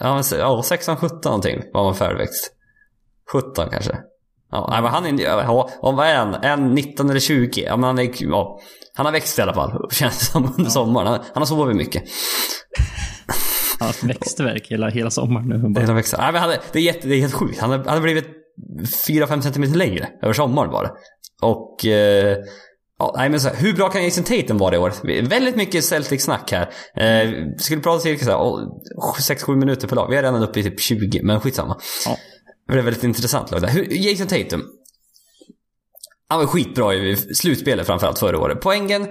[0.00, 2.52] ja, men, se- ja 16, 17 någonting var man färdigväxt.
[3.32, 3.98] 17 kanske.
[4.54, 6.34] Ja, nej, men han är ja, om vad är han?
[6.34, 7.62] En 19 eller 20?
[7.62, 8.60] Ja, men han är, ja,
[8.94, 9.88] han har växt i alla fall.
[9.90, 11.06] Känns det som under sommaren.
[11.06, 12.02] Han, han har sovit mycket.
[13.78, 15.72] Han har haft växtverk hela, hela sommaren nu.
[15.74, 16.16] Bara, är, växa.
[16.16, 17.60] Nej, men han är, det, är jätte, det är helt sjukt.
[17.60, 18.26] Han har, han har blivit
[19.08, 20.90] 4-5 centimeter längre över sommaren bara.
[21.42, 21.86] Och...
[21.86, 22.36] Eh,
[22.98, 24.92] ja, nej men så här, hur bra kan Jason Tatum vara i år?
[25.28, 26.70] Väldigt mycket Celtic-snack här.
[26.96, 30.10] Eh, skulle prata cirka 6-7 minuter per lag.
[30.10, 31.76] Vi är redan uppe i typ 20, men skitsamma.
[32.06, 32.16] Ja.
[32.66, 33.68] Det är väldigt intressant lag där.
[33.68, 34.62] Hur, Jason Tatum.
[36.28, 38.60] Han var skitbra i slutspelet framförallt förra året.
[38.60, 39.06] Poängen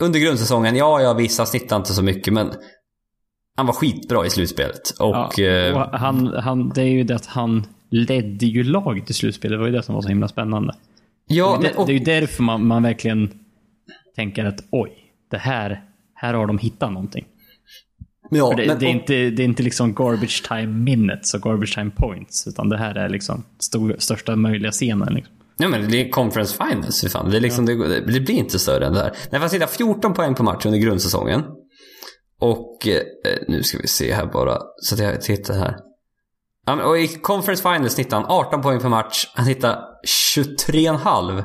[0.00, 2.52] under grundsäsongen, ja, ja visst, han snittade inte så mycket, men
[3.56, 4.90] han var skitbra i slutspelet.
[5.00, 5.38] Och...
[5.38, 9.12] Ja, eh, och han, han, det är ju det att han ledde ju laget i
[9.12, 9.54] slutspelet.
[9.54, 10.74] Det var ju det som var så himla spännande.
[11.26, 13.30] ja, det, men, och, det är ju därför man, man verkligen
[14.16, 14.92] tänker att oj,
[15.30, 17.26] det här, här har de hittat någonting.
[18.38, 21.34] Ja, För det, men, det, är och- inte, det är inte liksom garbage time minutes
[21.34, 22.46] och garbage time points.
[22.46, 25.14] Utan det här är liksom stor, största möjliga scenen.
[25.14, 25.34] Liksom.
[25.56, 27.30] Ja men det är conference finals fan.
[27.30, 29.12] Det, är liksom, det, det blir inte större än det här.
[29.30, 31.42] Nej, fast hitta 14 poäng på match under grundsäsongen.
[32.40, 33.02] Och eh,
[33.48, 34.58] nu ska vi se här bara.
[34.76, 35.76] Så att jag tittar här.
[36.66, 39.26] Ja, men, och i conference finals hittade han 18 poäng per match.
[39.34, 39.78] Han hittade
[40.36, 41.44] 23,5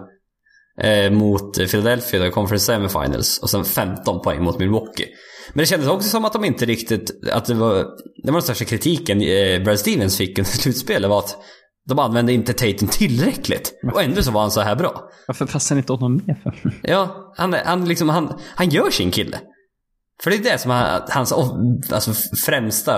[0.81, 3.39] eh, mot Philadelphia i conference semifinals.
[3.39, 5.05] Och sen 15 poäng mot Milwaukee.
[5.53, 7.29] Men det kändes också som att de inte riktigt...
[7.31, 7.75] Att det var,
[8.23, 11.37] det var den största kritiken eh, Brad Stevens fick under slutspelet var att
[11.87, 13.73] de använde inte Tatum tillräckligt.
[13.93, 15.09] Och ändå så var han så här bra.
[15.27, 16.73] Varför passar inte åt honom mer för?
[16.89, 19.39] Ja, han, han, liksom, han, han gör sin kille.
[20.23, 21.33] För det är det som är hans
[21.91, 22.13] alltså
[22.45, 22.97] främsta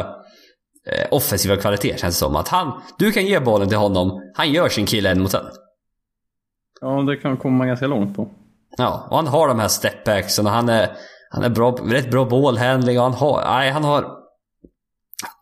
[0.88, 2.36] eh, offensiva kvalitet känns det som.
[2.36, 5.46] Att han, du kan ge bollen till honom, han gör sin kille en mot en.
[6.82, 8.32] Ja, det kan komma ganska långt på.
[8.78, 10.90] Ja, och han har de här stepbacksen och han är,
[11.30, 14.20] han är bra, rätt bra ballhandling och han har, nej han har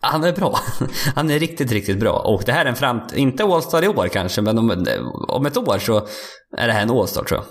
[0.01, 0.59] han är bra.
[1.15, 2.13] Han är riktigt, riktigt bra.
[2.19, 3.15] Och det här är en framt...
[3.15, 4.85] Inte All-Star i år kanske, men om,
[5.27, 5.97] om ett år så
[6.57, 7.45] är det här en All-Star tror jag.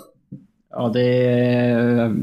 [0.69, 2.15] Ja, det är...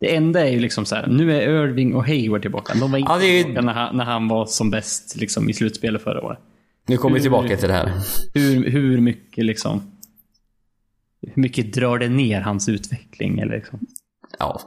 [0.00, 2.74] Det enda är ju liksom så här, nu är Irving och Hayward tillbaka.
[2.74, 5.52] De var inte Ja, ju- tillbaka när han, när han var som bäst liksom, i
[5.54, 6.38] slutspelet förra året.
[6.86, 7.92] Nu kommer vi tillbaka till det här.
[8.34, 9.82] Hur, hur mycket liksom...
[11.34, 13.38] Hur mycket drar det ner hans utveckling?
[13.38, 13.78] Eller liksom?
[14.38, 14.60] Ja.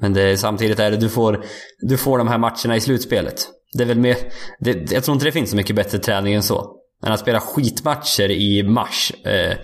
[0.00, 1.44] Men det, samtidigt är det, du får,
[1.80, 3.48] du får de här matcherna i slutspelet.
[3.72, 4.16] Det är väl mer,
[4.60, 6.76] det, jag tror inte det finns så mycket bättre träning än så.
[7.06, 9.12] Än att spela skitmatcher i mars.
[9.24, 9.56] Eh,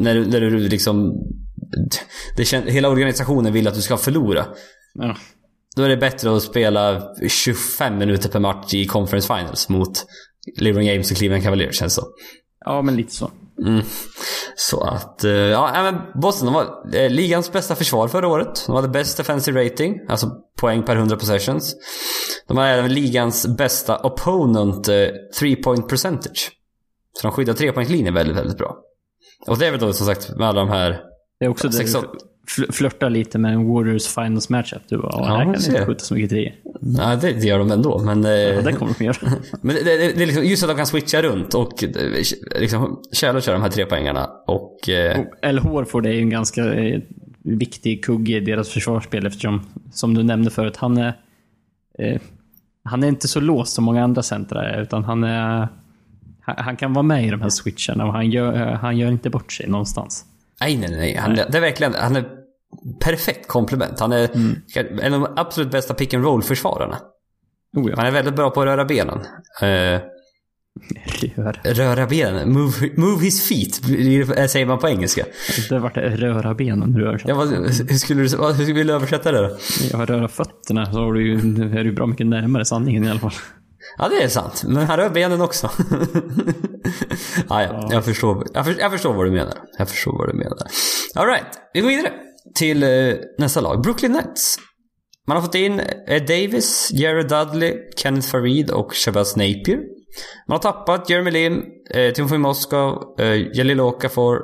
[0.00, 1.12] när, du- när du liksom...
[2.36, 4.46] Det kän, hela organisationen vill att du ska förlora.
[4.94, 5.16] Ja.
[5.76, 9.90] Då är det bättre att spela 25 minuter per match i Conference Finals mot
[10.60, 12.06] LeBron James och Cleveland Cavaliers känns det så.
[12.64, 13.30] ja, men lite så.
[13.62, 13.82] Mm.
[14.56, 18.64] Så att, eh, ja, men Boston de var eh, ligans bästa försvar förra året.
[18.66, 21.74] De hade bäst defensive rating, alltså poäng per 100 possessions.
[22.48, 26.50] De hade även ligans bästa opponent eh, three point percentage.
[27.12, 28.76] Så de skyddar trepoängslinjen väldigt, väldigt bra.
[29.46, 31.00] Och det är väl då som sagt med alla de här...
[31.40, 32.06] Det är också Sex fl-
[32.72, 34.82] flörtar lite med en Warriors finals matchup.
[34.88, 35.72] Du bara, ja, här kan ser.
[35.72, 36.52] inte skjuta så mycket treor.
[36.80, 38.24] Nej, det, det gör de ändå, men...
[38.24, 39.16] eh, Ja, det kommer de göra.
[39.60, 41.90] Men det, det, det är liksom just att de kan switcha runt och eh,
[42.60, 44.88] liksom Charlotte kör de här tre poängarna och...
[44.88, 47.00] Eh, Al Horford är ju en ganska eh,
[47.42, 49.60] viktig kugge i deras försvarsspel eftersom,
[49.92, 51.14] som du nämnde förut, han är...
[51.98, 52.20] Eh,
[52.84, 55.68] han är inte så låst som många andra centra är, utan han är...
[56.40, 59.30] Han, han kan vara med i de här switcherna och han gör, han gör inte
[59.30, 60.24] bort sig någonstans.
[60.60, 61.16] Nej, nej, nej.
[61.16, 62.24] Han, Det är verkligen, han är
[63.00, 64.00] perfekt komplement.
[64.00, 64.30] Han är
[65.02, 66.98] en av de absolut bästa pick and roll-försvararna.
[67.76, 67.96] Oh ja.
[67.96, 69.18] Han är väldigt bra på att röra benen.
[69.62, 70.00] Eh,
[71.36, 71.74] Rör.
[71.74, 72.52] röra benen?
[72.52, 73.80] Move, move his feet,
[74.38, 75.24] eh, säger man på engelska.
[75.68, 77.22] Det vart röra benen du rör.
[77.26, 79.56] Ja, vad, hur, skulle du, vad- hur skulle du översätta det då?
[79.92, 81.34] Jag röra fötterna så har du ju,
[81.78, 83.32] är du bra mycket närmare sanningen i alla fall.
[83.98, 84.62] Ja, det är sant.
[84.66, 85.66] Men han rör benen också.
[87.48, 89.54] ah, ja, jag, förstår, jag, för, jag förstår vad du menar.
[89.78, 90.58] Jag förstår vad du menar.
[91.14, 92.12] Alright, vi går vidare
[92.54, 93.82] till eh, nästa lag.
[93.82, 94.56] Brooklyn Nets.
[95.26, 99.76] Man har fått in Ed Davis, Jared Dudley, Kenneth Farid och Shabazz Napier.
[100.48, 101.62] Man har tappat Jeremy Lin,
[101.94, 104.40] eh, Timofey Moskov, eh, Jalil Okafor.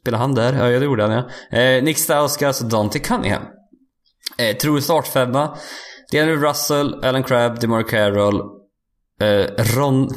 [0.00, 0.70] Spelar han där?
[0.70, 1.58] Ja, det gjorde han ja.
[1.58, 3.42] Eh, Nick Stauskas och Dante Cunningham.
[4.38, 5.56] Eh, True startfemma.
[6.12, 8.40] DeAndre Russell, Alan Crabb, DeMar Carroll,
[9.20, 10.08] eh, Ron...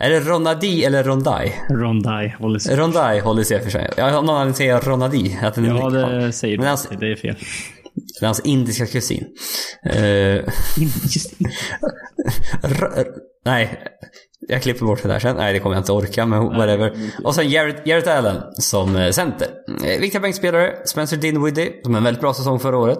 [0.00, 1.52] Är det Ronadi eller Rondai?
[1.70, 2.76] Rondai håller sig.
[2.76, 3.90] Rondai håller sig för sig.
[3.96, 5.38] Jag har någon anledning säga Ronadi.
[5.42, 6.70] Att den Ja, det säger Men du.
[6.70, 7.36] alltså- Det är fel.
[8.20, 9.24] Det är hans indiska kusin.
[12.62, 13.06] R-
[13.44, 13.78] nej,
[14.48, 15.36] jag klipper bort det där sen.
[15.36, 16.92] Nej, det kommer jag inte orka, men whatever.
[17.24, 19.48] Och sen Jarrett, Jarrett Allen som eh, center.
[19.84, 20.72] Eh, viktiga bänkspelare.
[20.84, 22.98] Spencer Dinwiddie, som en väldigt bra säsong förra året.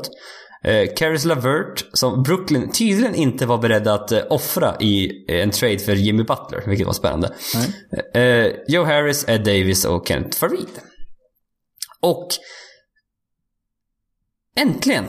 [0.64, 5.50] Eh, Caris LaVert, som Brooklyn tydligen inte var beredda att eh, offra i eh, en
[5.50, 7.34] trade för Jimmy Butler, vilket var spännande.
[8.14, 10.68] Eh, Joe Harris, Ed Davis och Kent Farid.
[12.00, 12.28] Och
[14.56, 15.04] äntligen,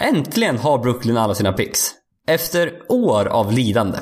[0.00, 1.90] äntligen har Brooklyn alla sina picks.
[2.26, 3.98] Efter år av lidande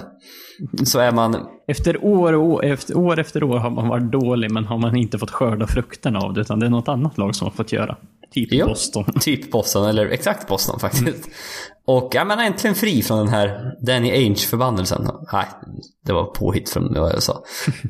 [0.85, 4.51] så är man efter år, och år, efter, år efter år har man varit dålig,
[4.51, 7.35] men har man inte fått skörda frukterna av det, utan det är något annat lag
[7.35, 7.97] som har fått göra.
[8.31, 9.05] Typ Ja, Boston.
[9.21, 11.29] Typ Boston, eller exakt Boston faktiskt.
[11.87, 15.11] Och ja, är äntligen fri från den här Danny Ainge-förbannelsen.
[15.33, 15.47] Nej,
[16.05, 17.43] det var påhitt från vad jag sa.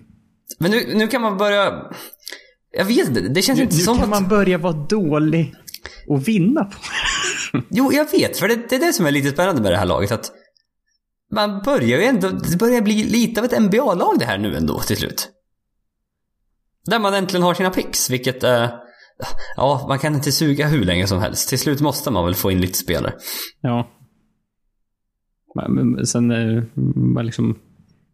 [0.59, 1.83] Men nu, nu kan man börja...
[2.71, 4.11] Jag vet inte, det känns Nu, inte nu som kan att...
[4.11, 5.55] man börja vara dålig
[6.09, 6.79] och vinna på
[7.71, 8.37] Jo, jag vet.
[8.37, 10.13] För det, det är det som är lite spännande med det här laget.
[10.13, 10.33] Att
[11.31, 12.29] man börjar ju ändå...
[12.29, 15.31] Det börjar bli lite av ett NBA-lag det här nu ändå till slut.
[16.87, 18.45] Där man äntligen har sina picks, vilket...
[18.45, 18.71] Eh,
[19.57, 21.49] ja, man kan inte suga hur länge som helst.
[21.49, 23.13] Till slut måste man väl få in lite spelare.
[23.61, 23.91] Ja.
[25.69, 26.63] Men, sen, eh,
[27.15, 27.59] man liksom...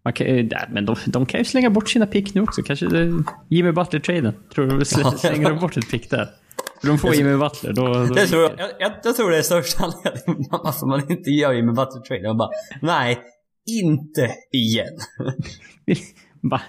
[0.05, 2.63] Man kan, eh, där, men de, de kan ju slänga bort sina pick nu också.
[2.63, 4.35] Kanske det, Jimmy Butler-traden.
[4.55, 4.85] Tror du
[5.19, 6.29] slänger de bort ett pick där?
[6.87, 7.83] De får Jimmy Butler, då...
[7.83, 11.53] då Jag tror, jag, jag, jag tror det är största anledningen varför man inte gör
[11.53, 12.29] Jimmy Butler trade.
[12.29, 12.51] Man bara,
[12.83, 13.19] nej,
[13.67, 14.99] inte igen.
[16.41, 16.63] bara,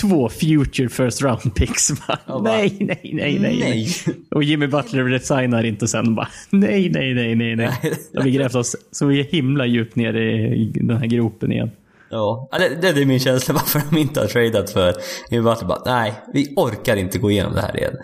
[0.00, 1.90] två future first round picks.
[2.06, 3.88] Bara, bara, nej, nej, nej, nej, nej.
[4.30, 6.14] Och Jimmy Butler resignar inte sen.
[6.14, 7.72] Bara, nej, nej, nej, nej, nej.
[8.12, 11.70] Då har vi grävt oss så himla djupt ner i den här gropen igen.
[12.10, 14.94] Ja, eller det, är min känsla varför de inte har tradat för
[15.30, 17.94] Jimmy Bara, nej, vi orkar inte gå igenom det här igen.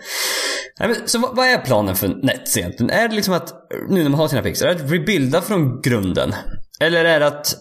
[0.79, 2.89] Nej, men, så vad, vad är planen för Nets egentligen?
[2.89, 3.53] Är det liksom att,
[3.89, 6.33] nu när man har sina picks, är det att rebuilda från grunden?
[6.79, 7.55] Eller är det att,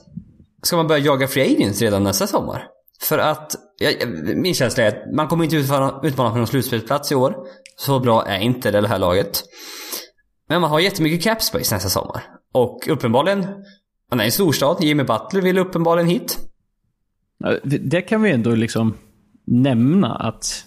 [0.62, 2.66] ska man börja jaga free agents redan nästa sommar?
[3.00, 7.12] För att, jag, min känsla är att man kommer inte utmana, utmana för någon slutspelsplats
[7.12, 7.36] i år.
[7.76, 9.44] Så bra är inte det här laget.
[10.48, 12.22] Men man har jättemycket cap space nästa sommar.
[12.54, 13.46] Och uppenbarligen,
[14.10, 16.38] man är i en storstad, Jimmy Butler vill uppenbarligen hit.
[17.64, 18.94] Det kan vi ändå liksom
[19.44, 20.66] nämna att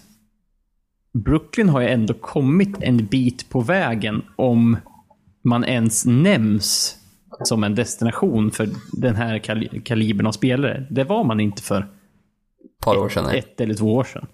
[1.24, 4.76] Brooklyn har ju ändå kommit en bit på vägen om
[5.44, 6.96] man ens nämns
[7.44, 10.86] som en destination för den här kal- kalibern av spelare.
[10.90, 13.24] Det var man inte för Ett par år sedan.
[13.26, 13.38] nej.
[13.38, 14.26] ett eller två år sedan.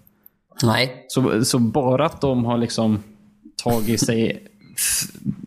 [0.63, 1.05] Nej.
[1.07, 2.99] Så, så bara att de har liksom
[3.63, 4.47] tagit sig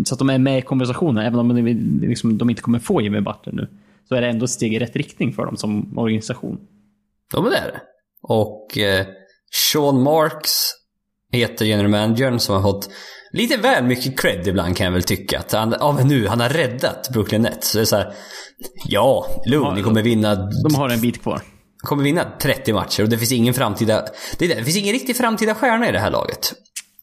[0.08, 1.62] så att de är med i konversationen, även om de,
[2.06, 3.68] liksom, de inte kommer få Jimmy Butler nu,
[4.08, 6.58] så är det ändå ett steg i rätt riktning för dem som organisation.
[7.32, 7.80] Ja men det är det.
[8.22, 9.06] Och eh,
[9.72, 10.72] Sean Marks
[11.32, 12.90] heter general managern som har fått
[13.32, 15.38] lite väl mycket cred ibland kan jag väl tycka.
[15.38, 17.68] Att han, ja, men nu, han har räddat Brooklyn Nets.
[17.68, 18.12] Så det är så här,
[18.84, 21.42] ja, lugn, ni kommer vinna, De har en bit kvar.
[21.78, 24.04] kommer vinna 30 matcher och det finns ingen framtida,
[24.38, 26.52] det, är det, det finns ingen riktig framtida stjärna i det här laget.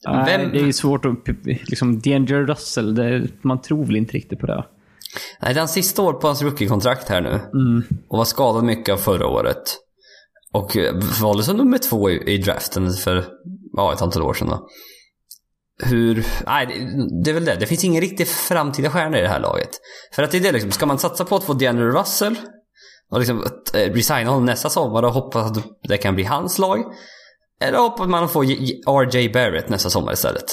[0.05, 1.27] Nej, Vem- det är svårt att...
[1.45, 4.65] Liksom, D'Angelo Russell, det, man tror väl inte riktigt på det.
[5.41, 7.39] Nej, det är hans sista år på hans rookie-kontrakt här nu.
[8.09, 9.77] Och var skadad mycket av förra året.
[10.51, 13.25] Och eh, valde som nummer två i, i draften för
[13.73, 14.47] ja, ett antal år sedan.
[14.47, 14.67] Då.
[15.83, 16.25] Hur...
[16.45, 17.55] Nej, det, det är väl det.
[17.55, 19.69] Det finns ingen riktig framtida stjärna i det här laget.
[20.13, 22.35] För att det är det liksom, ska man satsa på att få DeAndre Russell
[23.11, 26.83] och liksom eh, resigna honom nästa sommar och hoppas att det kan bli hans lag.
[27.61, 28.43] Eller hoppas man får
[29.05, 30.45] RJ Barrett nästa sommar istället.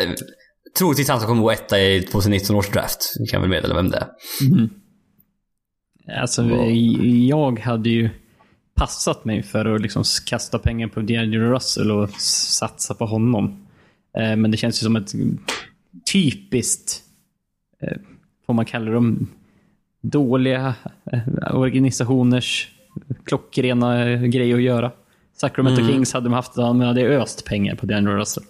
[0.00, 0.10] Eh,
[0.78, 3.14] Troligtvis han som kommer gå etta i 2019 års draft.
[3.20, 4.08] Vi kan väl meddela vem det är.
[6.20, 6.64] Alltså, Ja.
[7.28, 8.10] jag hade ju
[8.74, 13.66] passat mig för att liksom kasta pengar på D'Angelo Russell och satsa på honom.
[14.18, 15.12] Eh, Men det känns ju som ett
[16.12, 17.02] typiskt,
[17.82, 17.96] eh,
[18.46, 19.28] får man kalla dem,
[20.02, 20.74] dåliga
[21.52, 22.68] organisationers
[23.24, 24.92] klockrena grej att göra.
[25.40, 28.44] Sacramento Kings hade de haft, de hade öst pengar på D'Angelo Russell.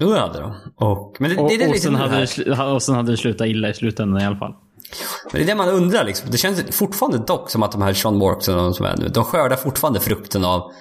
[0.00, 0.54] Jo, det hade de.
[0.76, 3.16] Och, men det, Och, det, det, och, liksom sen det hade och sen hade det
[3.16, 4.54] slutat illa i slutändan i alla fall.
[5.32, 6.30] Men det är det man undrar liksom.
[6.30, 9.08] Det känns fortfarande dock som att de här Sean Marks och de som är nu,
[9.08, 10.72] de skördar fortfarande frukten av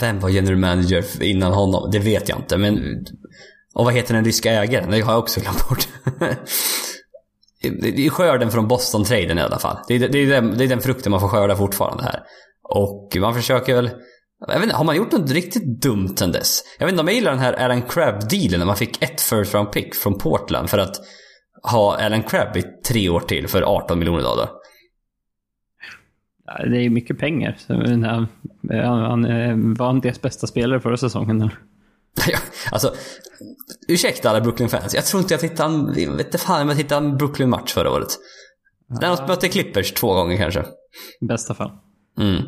[0.00, 1.90] vem var general manager innan honom?
[1.90, 2.78] Det vet jag inte, men...
[3.74, 4.90] Och vad heter den ryska ägaren?
[4.90, 5.88] Det har jag också glömt bort.
[7.62, 9.76] Det är skörden från Boston-traden i alla fall.
[9.88, 12.22] Det är, det, är den, det är den frukten man får skörda fortfarande här.
[12.74, 13.90] Och man försöker väl...
[14.46, 16.62] Jag vet inte, har man gjort något riktigt dumt sen dess?
[16.78, 19.54] Jag vet inte om jag gillar den här Alan Crabb-dealen när man fick ett first
[19.54, 20.96] round pick från Portland för att
[21.62, 24.48] ha Alan Crabb i tre år till för 18 miljoner dollar.
[26.46, 27.58] Ja, Det är mycket pengar.
[27.68, 28.04] Han,
[28.84, 31.50] han eh, var han deras bästa spelare förra säsongen.
[32.28, 32.38] Ja,
[32.72, 32.94] alltså,
[33.88, 34.94] ursäkta alla Brooklyn-fans.
[34.94, 37.72] Jag tror inte jag tittade en, jag vet inte fan om jag tittade en Brooklyn-match
[37.72, 38.08] förra året.
[39.00, 40.64] När de mötte Clippers två gånger kanske.
[41.20, 41.70] I bästa fall.
[42.18, 42.42] Mm.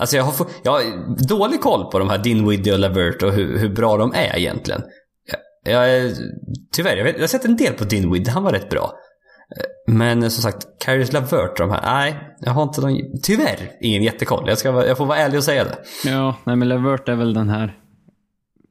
[0.00, 0.82] Alltså jag har, jag har
[1.28, 4.82] dålig koll på de här Dinwiddie och Lavert och hur, hur bra de är egentligen.
[5.64, 6.14] Jag, jag, är-
[6.72, 8.92] tyvärr, jag, vet, jag har sett en del på Dinwiddie, han var rätt bra.
[9.86, 14.44] Men som sagt, Karius Lavert de här, nej, jag har inte någon, tyvärr ingen jättekoll.
[14.48, 15.78] Jag, ska, jag får vara ärlig och säga det.
[16.04, 17.78] Ja, nej men Levert är väl den här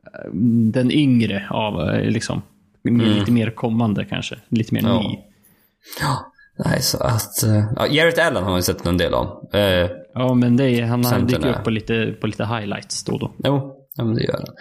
[0.05, 0.31] eh,
[0.71, 2.41] den yngre av eh, liksom.
[2.83, 4.35] Lite mer kommande kanske.
[4.49, 4.99] Lite mer Ja.
[5.01, 5.19] ny.
[6.01, 6.31] Ja.
[6.65, 7.43] Nej, så att...
[7.43, 9.49] eh, Ja, Jarrett Allen har man ju sett en del av.
[9.53, 13.13] Eh, Ja, men det är, han, han dyker upp på lite, på lite highlights då
[13.13, 13.35] och då.
[13.43, 14.55] jo, ja, men det gör han.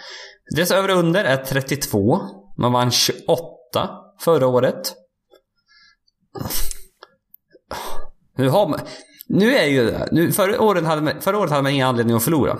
[0.55, 2.19] Deras övre och under är 32.
[2.57, 3.17] Man vann 28
[4.19, 4.93] förra året.
[8.37, 8.79] Nu har man...
[9.27, 9.93] Nu är ju...
[10.11, 12.57] Nu, förra, året hade man, förra året hade man ingen anledning att förlora.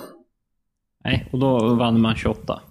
[1.05, 2.61] Nej, och då vann man 28.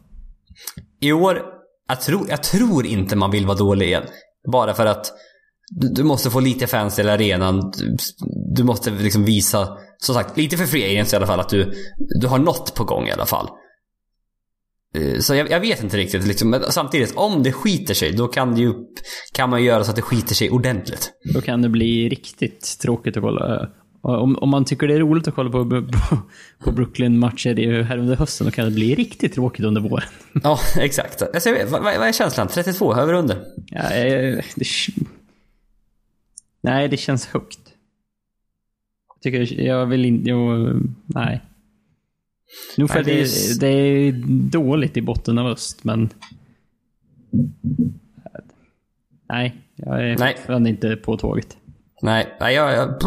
[1.01, 1.43] I år,
[1.89, 4.03] jag tror, jag tror inte man vill vara dålig igen.
[4.53, 5.13] Bara för att
[5.71, 7.73] du, du måste få lite fans i arenan.
[7.79, 7.97] Du,
[8.57, 11.73] du måste liksom visa, som sagt, lite för free agents i alla fall, att du,
[12.21, 13.49] du har något på gång i alla fall.
[14.95, 18.29] Eh, Så jag, jag vet inte riktigt liksom, men samtidigt, om det skiter sig, då
[18.29, 18.73] kan, det ju,
[19.33, 21.11] kan man göra så att det skiter sig ordentligt.
[21.35, 23.69] Då kan det bli riktigt tråkigt att kolla.
[24.03, 25.83] Om, om man tycker det är roligt att kolla på, på,
[26.65, 30.09] på Brooklyn-matcher här under hösten, då kan det bli riktigt tråkigt under våren.
[30.43, 31.23] Ja, exakt.
[31.23, 32.49] Alltså, vet, vad, vad är känslan?
[32.49, 33.37] 32, över under?
[33.67, 34.65] Ja, eh, det,
[36.61, 37.75] nej, det känns högt.
[39.15, 40.31] Jag tycker, jag vill inte,
[41.07, 41.41] nej.
[42.77, 44.13] Nog för Nej, det är det, är
[44.51, 46.11] dåligt i botten av öst, men...
[49.29, 50.37] Nej, jag är Nej.
[50.37, 51.57] fortfarande inte på tåget.
[52.03, 52.99] Nej, nej jag, jag,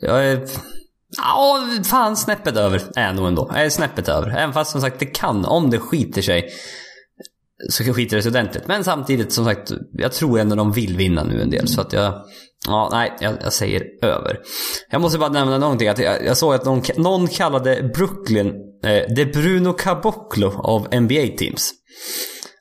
[0.00, 0.48] jag är...
[1.16, 3.50] Ja, fan snäppet över är jag nog ändå.
[3.54, 4.30] Jag är snäppet över.
[4.30, 6.48] Även fast som sagt det kan, om det skiter sig,
[7.70, 8.66] så skiter det sig ordentligt.
[8.66, 11.68] Men samtidigt som sagt, jag tror ändå de vill vinna nu en del.
[11.68, 12.24] Så att jag,
[12.66, 14.40] ja nej, jag, jag säger över.
[14.90, 15.88] Jag måste bara nämna någonting.
[15.88, 18.46] Att jag, jag såg att någon, någon kallade Brooklyn
[18.84, 21.70] eh, det Bruno Caboclo av NBA-teams.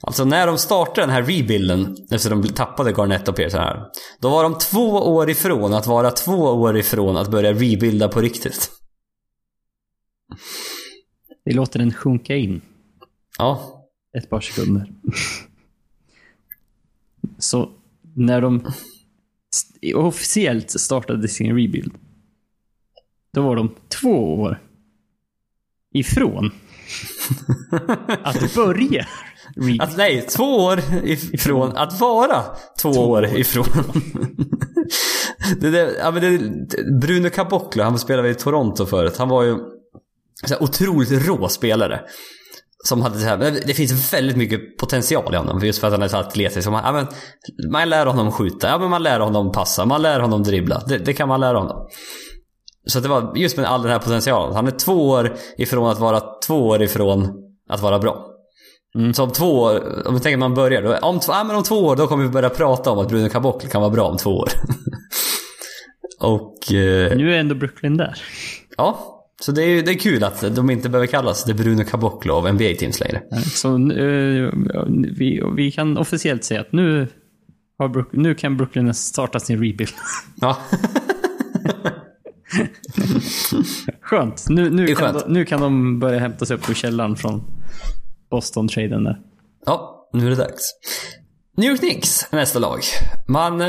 [0.02, 3.86] Alltså när de startade den här rebuilden, efter de tappade Garnett och Pearson här.
[4.20, 8.22] Då var de två år ifrån att vara två år ifrån att börja rebuilda på
[8.22, 8.72] riktigt.
[11.46, 12.62] Vi låter den sjunka in
[13.38, 13.86] Ja,
[14.18, 14.92] ett par sekunder.
[17.38, 17.72] Så
[18.16, 18.72] när de
[19.96, 21.94] officiellt startade sin rebuild,
[23.34, 24.62] då var de två år
[25.94, 26.52] ifrån
[28.24, 29.06] att börja
[29.56, 29.82] rebuild.
[29.82, 32.44] Att nej, två år ifrån att vara
[32.82, 33.66] två, år ifrån.
[35.60, 36.40] det, det, ja, men det,
[37.02, 39.18] Bruno Caboclo, han spelade i Toronto förut.
[39.18, 39.58] Han var ju
[40.46, 42.02] så här otroligt rå spelare.
[42.86, 43.38] Som hade så här,
[43.68, 45.60] det finns väldigt mycket potential i honom.
[45.64, 46.70] Just för att han är så atletisk.
[46.70, 47.08] Man, ja, men,
[47.72, 50.84] man lär honom skjuta, ja, men man lär honom passa, man lär honom dribbla.
[50.88, 51.88] Det, det kan man lära honom.
[52.88, 54.56] Så det var just med all den här potentialen.
[54.56, 57.30] Han är två år ifrån att vara två år ifrån
[57.70, 58.26] att vara bra.
[59.14, 61.56] Så om två år, om vi tänker att man börjar, då, om, två- ja, men
[61.56, 64.08] om två år då kommer vi börja prata om att Bruno Caboclo kan vara bra
[64.08, 64.50] om två år.
[66.20, 68.22] Och eh, Nu är ändå Brooklyn där.
[68.78, 72.34] ja, så det är, det är kul att de inte behöver kallas det Bruno Caboclo
[72.34, 73.22] av NBA-teams längre.
[73.42, 74.50] Så eh,
[75.18, 77.08] vi, vi kan officiellt säga att nu,
[77.78, 79.94] har Brook, nu kan Brooklyn starta sin rebuild.
[80.42, 80.58] Ja,
[84.02, 84.46] Skönt.
[84.50, 85.26] Nu, nu, kan skönt.
[85.26, 87.44] De, nu kan de börja hämta sig upp ur källaren från
[88.32, 89.20] Boston-traden där.
[89.66, 90.62] ja nu är det dags.
[91.58, 92.80] New York Knicks, nästa lag.
[93.28, 93.68] Man eh,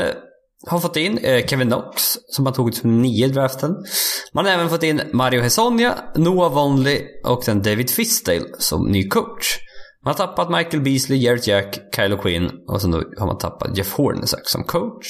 [0.67, 3.75] har fått in eh, Kevin Knox, som man tog som nio i draften.
[4.33, 9.07] Man har även fått in Mario Hesonia, Noah Vonley och sen David Fisdale som ny
[9.07, 9.57] coach.
[10.03, 13.77] Man har tappat Michael Beasley, Jarrett Jack, Kylo Quinn och sen då har man tappat
[13.77, 15.07] Jeff Hornacek som coach.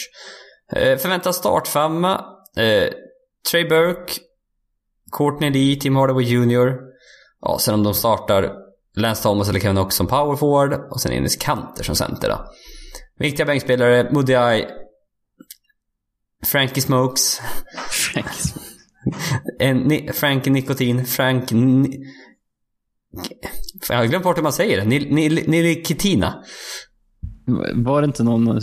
[0.74, 2.26] Förväntad förväntas startfemma.
[2.58, 2.90] Eh,
[3.52, 4.14] Trey Burke,
[5.18, 6.78] Courtney Lee, Tim Hardaway Jr.
[7.42, 8.52] Ja, sen om de startar
[8.96, 12.46] Lance Thomas eller Kevin Knox som power forward och sen Enes Kanter som center då.
[13.20, 14.68] Viktiga bänkspelare, Moody Eye,
[16.46, 17.42] Frankie Smokes,
[17.90, 18.54] Franks.
[19.60, 21.52] en, ni, Frank Nikotin, Frank...
[21.52, 22.06] Ni,
[23.90, 24.86] jag har glömt bort hur man säger det.
[24.90, 26.44] Nil- Nil- Nilikitina.
[27.74, 28.62] Var det inte någon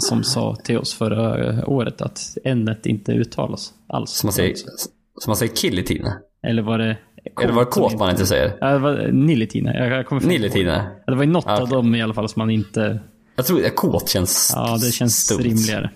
[0.00, 4.10] som sa till oss förra året att n inte uttalas alls?
[4.10, 6.18] Som man säger, som man säger Killitina.
[6.46, 6.98] Eller var det...
[7.42, 8.56] Eller var det kåt man inte säger?
[8.60, 9.74] Ja, det var Nilitina.
[9.74, 10.22] Jag, kommer.
[10.22, 10.90] Nilitina.
[11.06, 13.00] Det var ju något Ah, av dem i alla fall som man inte...
[13.36, 15.42] Jag tror att kåt känns Ja, det känns stumt.
[15.42, 15.90] rimligare.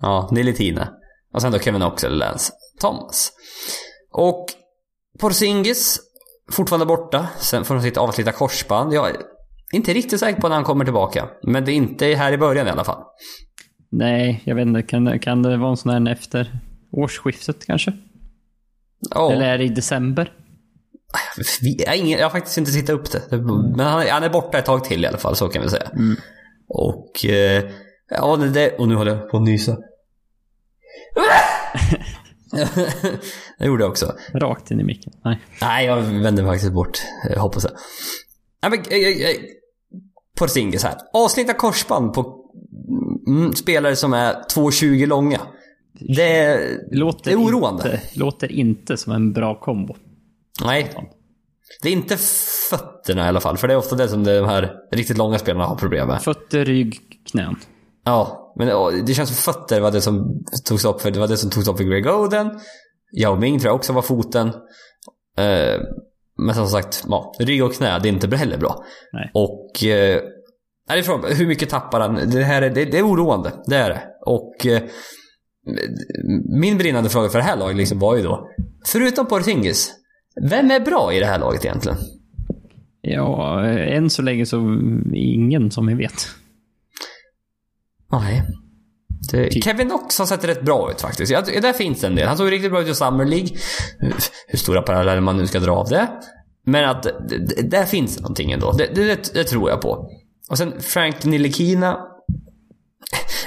[0.00, 0.88] Ja, Nilitina.
[1.34, 3.32] Och sen då Kevin eller Lance Thomas.
[4.12, 4.46] Och
[5.20, 6.00] Porzingis,
[6.52, 7.28] fortfarande borta.
[7.38, 8.92] Sen från sitt avslita korsband.
[8.94, 9.16] Jag är
[9.72, 11.28] inte riktigt säker på när han kommer tillbaka.
[11.42, 13.02] Men det är inte här i början i alla fall.
[13.90, 14.82] Nej, jag vet inte.
[14.82, 16.58] Kan, kan det vara en sån här efter
[16.92, 17.92] årsskiftet kanske?
[19.14, 20.32] Ja, Eller är det i december?
[21.60, 23.36] jag, har ingen, jag har faktiskt inte tittat upp det.
[23.76, 25.68] Men han, är- han är borta ett tag till i alla fall, så kan vi
[25.68, 25.90] säga.
[26.68, 27.24] Och...
[27.24, 27.64] Eh,
[28.10, 28.76] ja, det...
[28.78, 29.76] Och nu håller jag på att nysa.
[33.58, 34.14] Det gjorde jag också.
[34.34, 35.12] Rakt in i micken.
[35.24, 35.40] Nej.
[35.60, 36.98] Nej, jag vänder mig faktiskt bort.
[37.30, 37.72] Jag hoppas jag.
[38.62, 38.80] Nej, men...
[38.80, 39.36] eh, eh, eh,
[40.38, 40.96] Porzingis här.
[41.12, 42.44] Avsnitta korsband på
[43.26, 45.40] mm, spelare som är 2,20 långa.
[46.00, 46.60] Det,
[46.90, 47.82] låter det är oroande.
[47.82, 49.96] Inte, låter inte som en bra kombo.
[50.64, 50.92] Nej.
[51.82, 52.16] Det är inte
[52.70, 55.64] fötterna i alla fall, för det är ofta det som de här riktigt långa spelarna
[55.64, 56.22] har problem med.
[56.22, 57.00] Fötter, rygg,
[57.30, 57.56] knän.
[58.08, 58.68] Ja, men
[59.04, 61.68] det känns som fötter var det som togs upp för, det var det som togs
[61.68, 62.60] upp för Greg Oden.
[63.20, 64.48] Yao Ming tror jag också var foten.
[65.38, 65.80] Eh,
[66.38, 68.84] men som sagt, ja, rygg och knä, det är inte heller bra.
[69.12, 69.30] Nej.
[69.34, 69.84] Och...
[69.84, 70.20] Eh,
[70.88, 72.14] det är frågan, hur mycket tappar han?
[72.14, 74.02] Det här är, det, det är oroande, det är det.
[74.26, 74.66] Och...
[74.66, 74.82] Eh,
[76.60, 78.48] min brinnande fråga för det här laget liksom var ju då,
[78.86, 79.94] förutom Porzingis,
[80.50, 81.98] vem är bra i det här laget egentligen?
[83.00, 84.56] Ja, än så länge så
[85.14, 86.28] ingen som vi vet.
[88.12, 88.42] Nej.
[89.30, 91.32] Det, Kevin Knox har sett rätt bra ut faktiskt.
[91.32, 92.28] Jag, där finns en del.
[92.28, 93.48] Han såg riktigt bra ut i Summer League.
[94.48, 96.08] Hur stora paralleller man nu ska dra av det.
[96.64, 98.72] Men att det, där finns någonting ändå.
[98.72, 100.10] Det, det, det, tror jag på.
[100.50, 101.98] Och sen Frank Nilikina.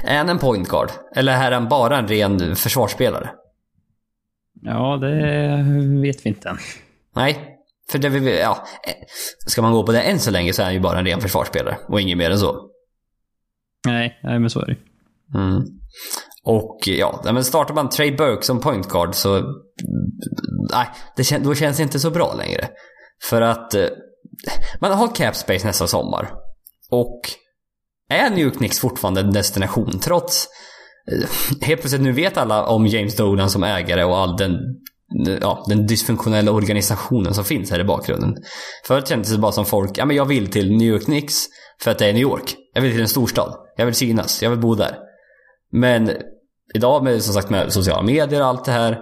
[0.03, 0.91] Är han en point guard?
[1.15, 3.29] Eller är han bara en ren försvarsspelare?
[4.61, 6.57] Ja, det vet vi inte än.
[7.15, 7.57] Nej.
[7.91, 8.65] För det vi, ja,
[9.47, 11.21] ska man gå på det än så länge så är han ju bara en ren
[11.21, 11.77] försvarsspelare.
[11.87, 12.70] Och inget mer än så.
[13.87, 14.77] Nej, nej men så är det
[15.35, 15.63] Mm.
[16.43, 19.41] Och ja, men startar man Trey Burke som point guard så...
[20.71, 22.67] Nej, det kän, då känns det inte så bra längre.
[23.23, 23.87] För att eh,
[24.81, 26.33] man har cap space nästa sommar.
[26.89, 27.19] Och
[28.09, 30.47] är New York Knicks fortfarande en destination trots...
[31.11, 31.29] Eh,
[31.61, 34.57] helt plötsligt nu vet alla om James Dolan som ägare och all den,
[35.41, 38.35] ja, den dysfunktionella organisationen som finns här i bakgrunden.
[38.87, 41.45] Förut kändes det bara som folk, ja men jag vill till New York Knicks
[41.81, 42.55] för att det är New York.
[42.73, 43.55] Jag vill till en storstad.
[43.81, 44.43] Jag vill synas.
[44.43, 44.97] Jag vill bo där.
[45.71, 46.11] Men
[46.73, 49.01] idag med, som sagt, med sociala medier och allt det här.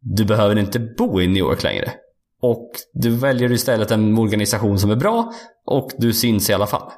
[0.00, 1.92] Du behöver inte bo i New York längre.
[2.40, 5.32] Och du väljer istället en organisation som är bra
[5.66, 6.92] och du syns i alla fall.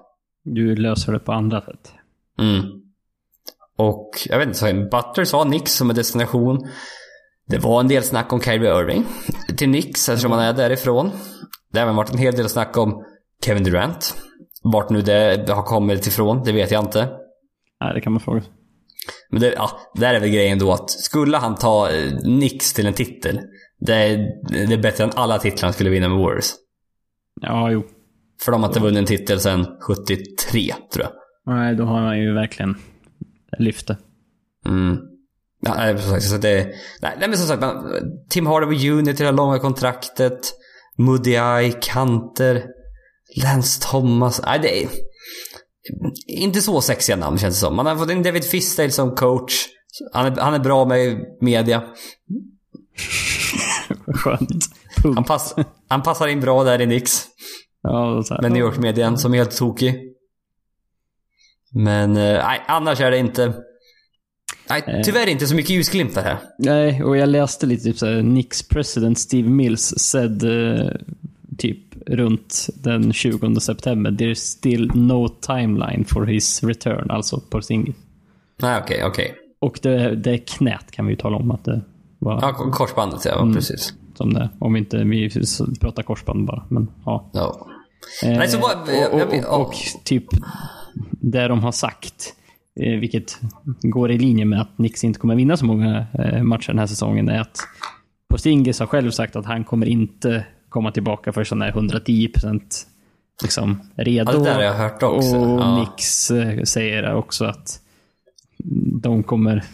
[0.45, 1.93] Du löser det på andra sätt.
[2.39, 2.63] Mm.
[3.77, 6.69] Och jag vet inte, så Butler sa Nix som en destination.
[7.47, 9.07] Det var en del snack om Kyrie Irving
[9.57, 11.11] till Nix eftersom han är därifrån.
[11.73, 13.05] Det har även varit en hel del snack om
[13.45, 14.15] Kevin Durant.
[14.73, 17.09] Vart nu det har kommit ifrån, det vet jag inte.
[17.81, 18.43] Nej, det kan man fråga.
[19.31, 22.87] Men det, ja, där är väl grejen då att skulle han ta eh, Nix till
[22.87, 23.41] en titel,
[23.81, 24.17] det är,
[24.49, 26.51] det är bättre än alla titlar han skulle vinna med Warriors.
[27.41, 27.85] Ja, jo.
[28.45, 31.13] För de har inte vunnit en titel sedan 73, tror jag.
[31.55, 32.77] Nej, då har han ju verkligen
[33.59, 33.97] lyft det.
[34.67, 34.99] Mm.
[35.61, 36.67] Ja, som sagt, så det,
[37.03, 37.63] nej, men som sagt,
[38.31, 40.39] Tim Hardaway Jr till det långa kontraktet.
[40.97, 42.65] Moody Eye, Kanter,
[43.43, 44.41] Lance Thomas.
[44.47, 44.89] Nej, det är
[46.27, 47.77] inte så sexiga namn känns det som.
[47.77, 49.67] Man har fått in David Fisdale som coach.
[50.13, 51.83] Han är, han är bra med media.
[54.15, 54.65] Skönt.
[55.15, 55.55] Han, pass,
[55.89, 57.27] han passar in bra där i Nix.
[57.83, 58.25] Ja.
[58.43, 59.95] Med New York-median som är helt tokig.
[61.75, 63.55] Men eh, nej, annars är det inte...
[64.71, 66.39] Nej, tyvärr inte så mycket ljusglimtar här.
[66.59, 70.91] Nej, och jag läste lite typ såhär, Nix president Steve Mills said eh,
[71.59, 74.11] typ runt den 20 september.
[74.11, 77.97] There's still no timeline for his return, alltså på Singis.
[78.63, 79.35] Nej, okej, okej.
[79.61, 81.81] Och det, det är knät kan vi ju tala om att det
[82.19, 83.55] var Ja, korsbandet ja, Mm.
[83.55, 83.95] precis.
[84.15, 85.31] som det Om inte vi
[85.81, 86.65] pratar korsband bara.
[86.69, 87.31] Men ja.
[87.33, 87.67] Ja.
[88.25, 90.25] Eh, Nej, så jag- och, och, och, och typ
[91.11, 92.35] det de har sagt,
[92.81, 93.39] eh, vilket
[93.83, 96.87] går i linje med att Nix inte kommer vinna så många eh, matcher den här
[96.87, 97.59] säsongen, är att
[98.31, 102.61] Postingis har själv sagt att han kommer inte komma tillbaka för sån här 110%
[103.43, 104.33] liksom redo.
[104.33, 105.37] Ja, det där har jag hört också.
[105.37, 105.79] Och Ja.
[105.79, 107.81] Nix eh, säger också att
[109.03, 109.65] de kommer,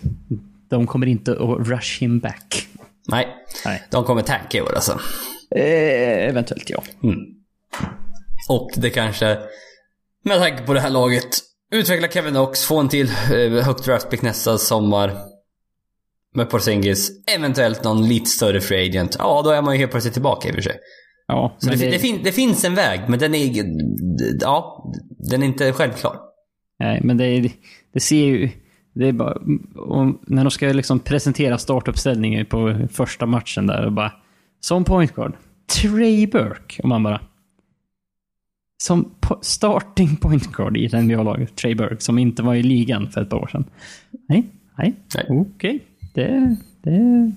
[0.71, 2.69] de kommer inte att rush him back.
[3.09, 3.29] Nej,
[3.65, 3.83] Nej.
[3.91, 5.01] de kommer tanka i år alltså.
[5.51, 6.83] Eh, eventuellt ja.
[8.49, 9.39] Och det kanske,
[10.25, 11.39] med tanke på det här laget,
[11.71, 15.34] utveckla Kevin Knox, få en till eh, högt draftpick nästa sommar.
[16.35, 19.17] Med Porzingis, eventuellt någon lite större free agent.
[19.19, 20.77] Ja, då är man ju helt plötsligt tillbaka i och för sig.
[21.27, 23.65] Ja, Så det, fin- det, fin- det finns en väg, men den är...
[24.41, 24.93] Ja,
[25.31, 26.17] den är inte självklar.
[26.79, 27.53] Nej, men det,
[27.95, 28.51] det ser ju...
[28.95, 29.39] Det är bara,
[30.27, 34.13] när de ska liksom presentera startuppställningen på första matchen där och bara...
[34.61, 35.33] Som point guard,
[35.83, 36.83] Trey Burke.
[36.83, 37.21] Och man bara...
[38.83, 43.11] Som po- starting point guard i det NBA-laget, Trey Burke, som inte var i ligan
[43.11, 43.65] för ett par år sedan.
[44.29, 44.47] Nej,
[44.79, 44.95] nej,
[45.29, 45.85] okej.
[46.15, 47.33] Det, det,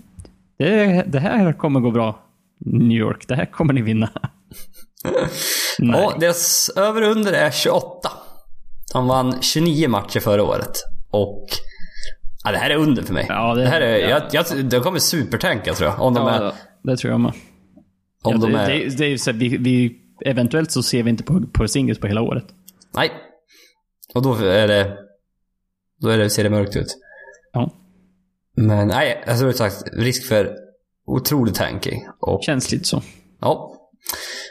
[0.57, 2.19] det, det här kommer gå bra,
[2.59, 3.27] New York.
[3.27, 4.09] Det här kommer ni vinna.
[5.79, 6.01] Nej.
[6.01, 8.09] Ja, deras över och under är 28.
[8.93, 10.71] De vann 29 matcher förra året.
[11.09, 11.45] Och...
[12.43, 13.25] Ja, det här är under för mig.
[13.29, 13.97] Ja, det- det här är...
[13.97, 14.09] ja.
[14.09, 15.99] Jag, jag, de kommer supertanka tror jag.
[16.01, 16.43] Om de är...
[16.43, 16.53] Ja,
[16.83, 17.33] det tror jag med.
[18.23, 18.67] Om ja, de det, är...
[18.67, 21.99] det, det är så här, vi, vi, eventuellt så ser vi inte på, på singles
[21.99, 22.45] på hela året.
[22.95, 23.11] Nej.
[24.15, 24.97] Och då är det...
[26.01, 26.87] Då är det, ser det mörkt ut.
[27.53, 27.73] Ja.
[28.57, 30.55] Men nej, alltså sagt, risk för
[31.07, 32.07] otrolig tanking.
[32.19, 33.01] Och, Känns lite så.
[33.41, 33.73] ja.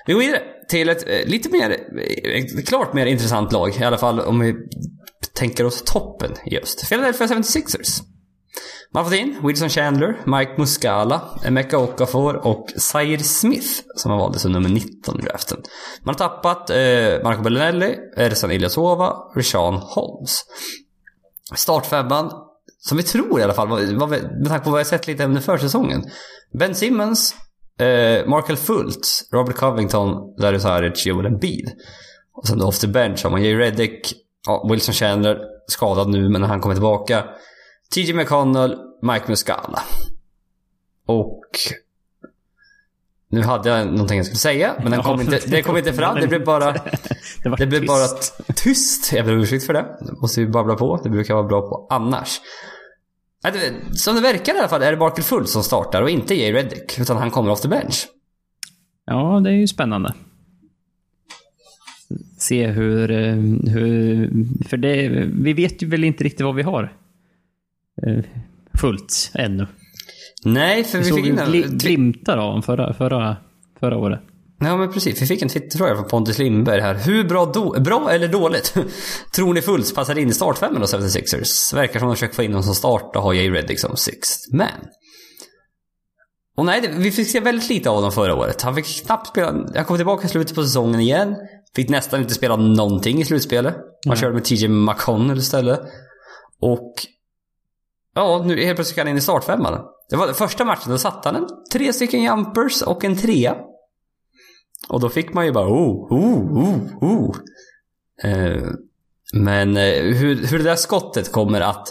[0.06, 1.70] Vi går vidare till ett eh, lite mer,
[2.24, 3.76] eh, klart mer intressant lag.
[3.80, 4.54] I alla fall om vi
[5.34, 6.88] tänker oss toppen just.
[6.88, 8.02] Philadelphia 76ers.
[8.92, 14.18] Man har fått in Wilson Chandler, Mike Muscala, Emeka Okafor och Zaire Smith som har
[14.18, 15.58] valdes som nummer 19 i draften.
[16.02, 20.40] Man har tappat eh, Marco Bellinelli, Ersan Ilyasova, Rishan Holmes.
[21.54, 22.30] Startfemman,
[22.88, 25.40] som vi tror i alla fall, vad- med tanke på vad jag sett lite under
[25.40, 26.04] försäsongen.
[26.58, 27.34] Ben Simmons,
[27.80, 31.70] eh, Markel Fultz, Robert Covington, Darius Saric, Joel Embiid.
[32.34, 34.12] Och sen då off the bench har man Jay Reddick,
[34.46, 37.24] ja, Wilson Chandler, skadad nu men när han kommer tillbaka.
[37.94, 39.82] TJ McConnell, Mike Muscala.
[41.06, 41.40] Och...
[43.28, 46.20] Nu hade jag någonting jag skulle säga, men den kom inte, det kom inte fram.
[46.20, 46.72] Det blev bara...
[47.44, 47.88] Det, Det blev tyst.
[47.88, 49.12] bara tyst.
[49.12, 49.96] Jag ber om ursäkt för det.
[50.00, 51.00] Det måste vi babbla på.
[51.02, 52.40] Det brukar vara bra på annars.
[53.92, 56.52] Som det verkar i alla fall är det Barker Full som startar och inte Jay
[56.52, 56.98] Reddick.
[56.98, 58.08] Utan han kommer off the bench.
[59.04, 60.14] Ja, det är ju spännande.
[62.38, 63.10] Se hur...
[63.10, 63.34] eh,
[63.72, 64.30] hur
[64.68, 66.92] för det, vi vet ju väl inte riktigt vad vi har
[68.02, 68.24] eh,
[68.74, 69.66] fullt ännu.
[70.44, 73.36] Nej, för Vi vi fick in glimtar av förra, förra,
[73.80, 74.20] förra året.
[74.58, 75.22] Ja, men precis.
[75.22, 76.94] Vi fick en Twitter-fråga från Pontus Lindberg här.
[76.94, 77.80] Hur bra, do...
[77.80, 78.74] bra eller dåligt
[79.34, 81.74] tror ni Fultz passar in i startfemman hos 76ers?
[81.74, 84.54] Verkar som de försöker få in någon som start och ha Jay Reddick som sixth
[84.54, 84.68] man.
[86.56, 88.62] Och nej, vi fick se väldigt lite av honom förra året.
[88.62, 89.52] Han fick knappt spela...
[89.74, 91.36] Han kom tillbaka i slutet på säsongen igen.
[91.74, 93.76] Fick nästan inte spela någonting i slutspelet.
[94.06, 95.80] Man körde med TJ McConnell istället.
[96.60, 96.92] Och...
[98.14, 99.80] Ja, nu helt plötsligt ska han in i startfemman.
[100.10, 103.56] Det var första matchen, då satte han en tre stycken jumpers och en trea.
[104.88, 107.36] Och då fick man ju bara oh, oh, oh, oh.
[108.22, 108.62] Eh,
[109.32, 111.88] men eh, hur, hur det där skottet kommer att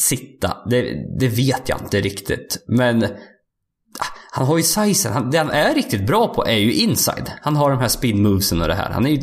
[0.00, 2.64] sitta, det, det vet jag inte riktigt.
[2.66, 5.12] Men ah, han har ju sizen.
[5.12, 7.32] Han, det han är riktigt bra på är ju inside.
[7.40, 8.90] Han har de här spin movesen och det här.
[8.90, 9.22] Han är ju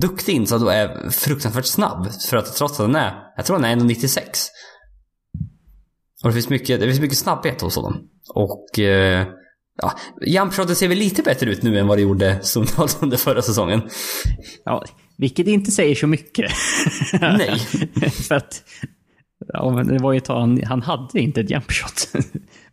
[0.00, 2.12] duktig inside och är fruktansvärt snabb.
[2.30, 4.20] För att trots att han är, jag tror han är 1,96.
[6.22, 8.08] Och det finns mycket, det finns mycket snabbhet hos honom.
[8.34, 9.26] Och eh,
[9.76, 9.92] ja,
[10.26, 13.82] jumpshoten ser väl lite bättre ut nu än vad det gjorde stundtals under förra säsongen.
[14.64, 14.84] Ja,
[15.16, 16.52] vilket inte säger så mycket.
[17.20, 17.58] Nej.
[18.28, 18.62] För att...
[19.48, 22.24] Ja, men det var ju ett tag han, han hade inte ett jump shot.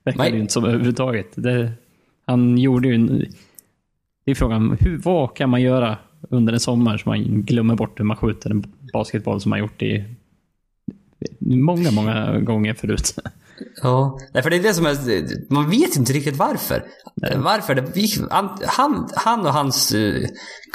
[0.03, 0.31] Verkar Nej.
[0.31, 1.31] det ju inte som överhuvudtaget.
[1.35, 1.71] Det,
[2.25, 3.25] han gjorde ju en...
[4.25, 5.97] Det är frågan, hur, vad kan man göra
[6.29, 9.81] under en sommar så man glömmer bort hur man skjuter en basketboll som man gjort
[9.81, 10.05] i
[11.39, 13.15] många, många gånger förut.
[13.83, 15.53] Ja, Nej, för det är det som är...
[15.53, 16.83] Man vet inte riktigt varför.
[17.35, 18.27] Varför det...
[18.31, 20.13] Han, han, och hans eh,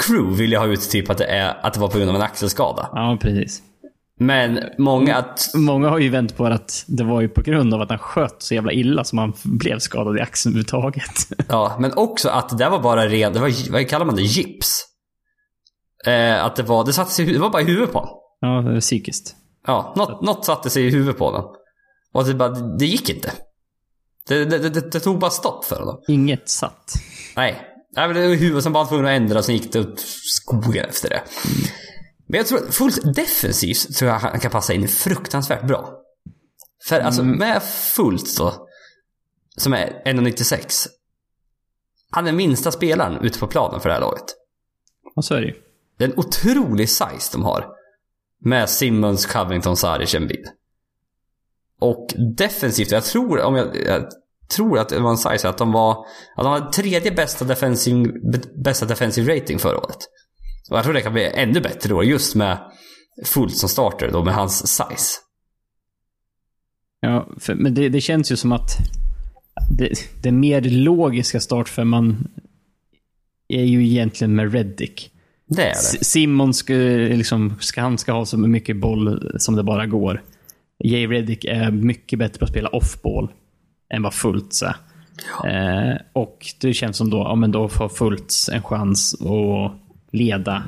[0.07, 2.16] crew vill jag ha ut typ att det, är, att det var på grund av
[2.16, 2.89] en axelskada.
[2.93, 3.62] Ja, precis.
[4.20, 5.51] Men många att...
[5.55, 8.43] Många har ju vänt på att det var ju på grund av att han sköt
[8.43, 11.28] så jävla illa som han blev skadad i axeln överhuvudtaget.
[11.49, 13.32] Ja, men också att det där var bara ren...
[13.32, 14.22] Det var, vad kallar man det?
[14.22, 14.85] Gips.
[16.07, 16.85] Eh, att det var...
[16.85, 18.14] Det satte sig, det var bara i huvudet på honom.
[18.41, 19.37] Ja, det är psykiskt.
[19.66, 21.45] Ja, något, något satte sig i huvudet på honom.
[22.14, 22.48] Och det bara...
[22.48, 23.32] Det gick inte.
[24.28, 26.02] Det, det, det, det tog bara stopp för honom.
[26.08, 26.94] Inget satt.
[27.36, 27.70] Nej.
[27.96, 30.84] Nej men det var huvudet som bara tvungen att ändra, sen gick det åt skogen
[30.84, 31.22] efter det.
[32.26, 36.00] Men jag tror fullt defensivt tror jag han kan passa in fruktansvärt bra.
[36.88, 38.68] För alltså med fullt då,
[39.56, 40.86] som är 1,96.
[42.10, 44.24] Han är minsta spelaren ute på planen för det här laget.
[45.14, 45.54] Ja, så är det ju.
[45.98, 47.66] Det är en otrolig size de har.
[48.40, 50.48] Med Simmons, Covington, Saric, Embiid.
[51.81, 52.07] Och
[52.37, 54.07] defensivt, jag tror, om jag, jag
[54.57, 55.91] tror att en size att de var,
[56.37, 58.12] att de var tredje bästa defensive,
[58.64, 59.99] bästa defensive rating förra året.
[60.70, 62.59] Och jag tror det kan bli ännu bättre då, just med
[63.25, 65.20] fullt som starter då, med hans size.
[67.01, 68.70] Ja, för, men det, det känns ju som att
[69.79, 69.91] det,
[70.22, 72.29] det mer logiska startfemman
[73.49, 75.11] är ju egentligen med Reddick.
[75.49, 76.05] Det är det.
[76.05, 80.22] Simon ska, liksom, ska, han ska ha så mycket boll som det bara går.
[80.85, 83.28] Jay Reddick är mycket bättre på att spela off-ball
[83.95, 84.76] än vad Fultz är.
[85.45, 89.72] Eh, och det känns som då, ja men då får Fultz en chans att
[90.12, 90.64] leda,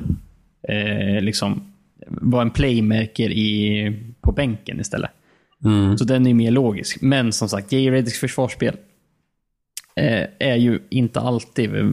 [0.69, 1.73] eh, liksom,
[2.07, 5.11] vara en playmaker i, på bänken istället.
[5.63, 5.97] Mm.
[5.97, 7.01] Så den är mer logisk.
[7.01, 8.75] Men som sagt, Jay Reddicks försvarsspel
[9.95, 11.85] eh, är ju inte alltid eh,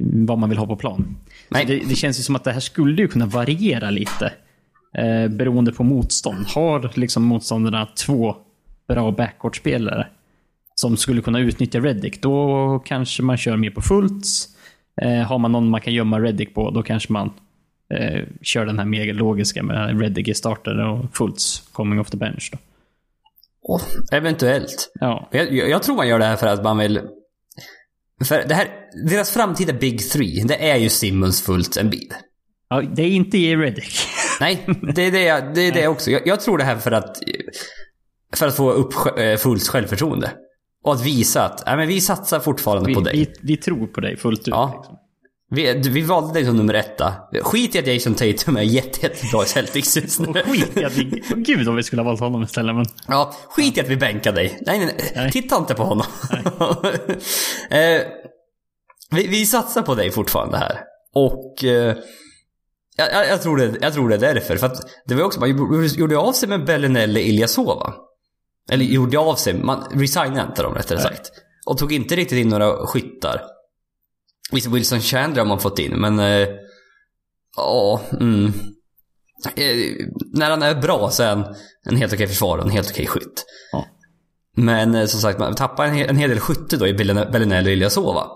[0.00, 1.16] vad man vill ha på plan.
[1.48, 4.32] Det, det känns ju som att det här skulle ju kunna variera lite.
[4.94, 6.46] Eh, beroende på motstånd.
[6.46, 8.36] Har liksom motståndarna två
[8.88, 10.06] bra backcourt-spelare
[10.74, 14.48] som skulle kunna utnyttja Reddick, då kanske man kör mer på Fultz.
[15.02, 17.30] Eh, har man någon man kan gömma Reddick på, då kanske man
[17.94, 22.16] eh, kör den här mer logiska med Reddick i starter och Fultz coming off the
[22.16, 22.50] bench.
[22.52, 22.58] Då.
[23.62, 23.82] Oh,
[24.12, 24.92] eventuellt.
[25.00, 25.28] Ja.
[25.32, 27.00] Jag, jag, tror man gör det här för att man vill...
[28.24, 28.68] För det här,
[29.08, 32.12] deras framtida Big Three, det är ju Simmons fullt en bil.
[32.68, 32.82] ja.
[32.82, 33.56] Det är inte J.
[33.56, 33.94] Reddick.
[34.40, 36.10] Nej, det är det, jag- det, är det också.
[36.10, 37.16] Jag, jag tror det här för att...
[38.36, 40.30] För att få upp eh, fullt självförtroende.
[40.84, 43.16] Och att visa att, nej men vi satsar fortfarande Vi, på dig.
[43.16, 44.46] vi, vi tror på dig fullt ut.
[44.48, 44.72] Ja.
[44.76, 44.96] Liksom.
[45.50, 47.14] Vi, vi valde dig som nummer etta.
[47.42, 50.32] Skit i att Jason Tatum är jätte, jättebra i Celtics just nu.
[50.42, 51.22] Skit i att vi...
[51.36, 52.84] Gud om vi skulle ha valt honom istället men...
[53.06, 54.58] Ja, skit i att vi bänkar dig.
[54.66, 55.12] Nej, nej, nej.
[55.16, 55.32] Nej.
[55.32, 56.06] Titta inte på honom.
[57.70, 58.00] eh,
[59.10, 60.80] vi, vi satsar på dig fortfarande här.
[61.14, 61.64] Och...
[61.64, 61.96] Eh,
[62.98, 64.56] jag, jag, jag, tror det, jag tror det är därför.
[64.56, 67.94] För att det var också, man gjorde av sig med Bellinelli Ilyasova.
[68.70, 71.02] Eller gjorde av sig, man resignade inte dem rättare Nej.
[71.08, 71.30] sagt.
[71.66, 73.42] Och tog inte riktigt in några skyttar.
[74.52, 76.18] Visst, Wilson Chandler har man fått in, men...
[76.18, 76.48] eh,
[77.56, 78.52] Ja, mm.
[79.56, 82.90] Eh, När han är bra så är han en helt okej försvarare och en helt
[82.90, 83.44] okej skytt.
[83.72, 83.86] Ja.
[84.56, 87.68] Men eh, som sagt, man tappar en, hel- en hel del skytte då i Bellinelli
[87.68, 88.26] och Ilyasova.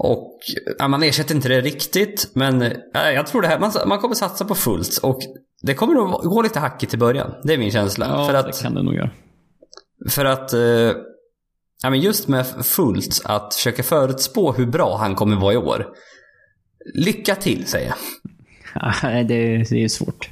[0.00, 0.38] Och
[0.78, 4.14] ja, man ersätter inte det riktigt, men eh, jag tror det här, man, man kommer
[4.14, 4.98] satsa på fullt.
[4.98, 5.18] Och
[5.62, 7.34] det kommer nog gå lite hackigt i början.
[7.44, 8.06] Det är min känsla.
[8.06, 9.10] Ja, för det att, kan det nog göra.
[10.10, 10.60] för att eh,
[11.82, 15.86] ja, men just med fullt, att försöka förutspå hur bra han kommer vara i år.
[16.94, 17.96] Lycka till, säger jag.
[19.28, 20.30] Det, det är svårt.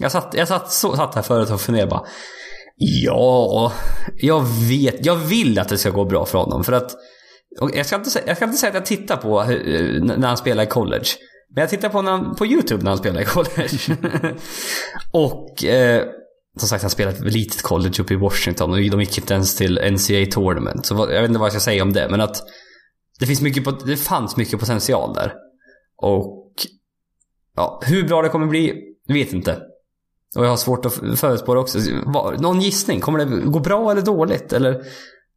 [0.00, 2.04] Jag satt, jag satt, så, satt här förut och funderade bara.
[2.76, 3.72] Ja,
[4.16, 5.06] jag vet.
[5.06, 6.64] Jag vill att det ska gå bra för honom.
[6.64, 6.96] För att,
[7.60, 10.36] och jag, ska inte, jag ska inte säga att jag tittar på hur- när han
[10.36, 11.06] spelar i college.
[11.54, 13.96] Men jag tittar på, när han, på YouTube när han spelar i college.
[15.12, 16.04] och eh,
[16.58, 19.56] som sagt, han spelar ett litet college uppe i Washington och de gick inte ens
[19.56, 20.86] till NCAA Tournament.
[20.86, 22.08] Så jag vet inte vad jag ska säga om det.
[22.10, 22.42] Men att
[23.20, 25.34] det, finns mycket, det fanns mycket potential där.
[25.96, 26.54] Och
[27.56, 29.62] ja, hur bra det kommer bli, vet inte.
[30.36, 31.78] Och jag har svårt att förutspå det också.
[32.38, 33.00] Någon gissning?
[33.00, 34.52] Kommer det gå bra eller dåligt?
[34.52, 34.84] Eller...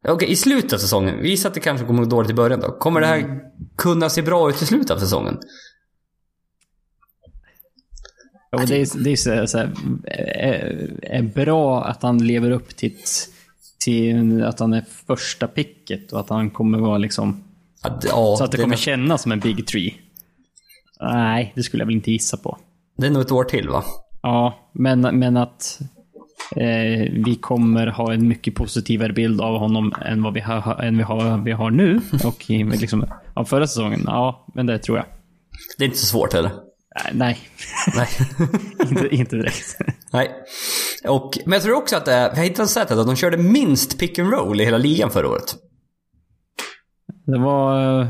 [0.08, 1.18] Okej, i slutet av säsongen.
[1.22, 2.72] Vi att det kanske kommer gå dåligt i början då.
[2.72, 3.40] Kommer det här
[3.76, 5.38] kunna se bra ut i slutet av säsongen?
[8.50, 9.72] Ja, det är, det är så, så här,
[10.06, 12.96] är, är bra att han lever upp till,
[13.84, 17.44] till att han är första picket och att han kommer vara liksom...
[17.82, 19.94] Det- ja, Så att det är kommer nog- kännas som en big tree.
[21.00, 22.58] Nej, det skulle jag väl inte gissa på.
[22.96, 23.84] det är nog ett år till va?
[24.22, 25.78] Ja, men, men att
[26.50, 30.96] eh, vi kommer ha en mycket positivare bild av honom än vad vi har, än
[30.96, 32.00] vi har, vi har nu.
[32.24, 32.44] Och
[32.80, 34.02] liksom, av förra säsongen.
[34.06, 35.06] Ja, men det tror jag.
[35.78, 36.50] Det är inte så svårt heller.
[36.50, 37.38] Eh, Nej,
[37.96, 38.08] Nej.
[38.90, 39.76] inte, inte direkt.
[40.12, 40.30] Nej.
[41.08, 44.18] Och, men jag tror också att är, jag hittade sättet att de körde minst pick
[44.18, 45.54] and roll i hela ligan förra året.
[47.26, 48.08] Det var, eh,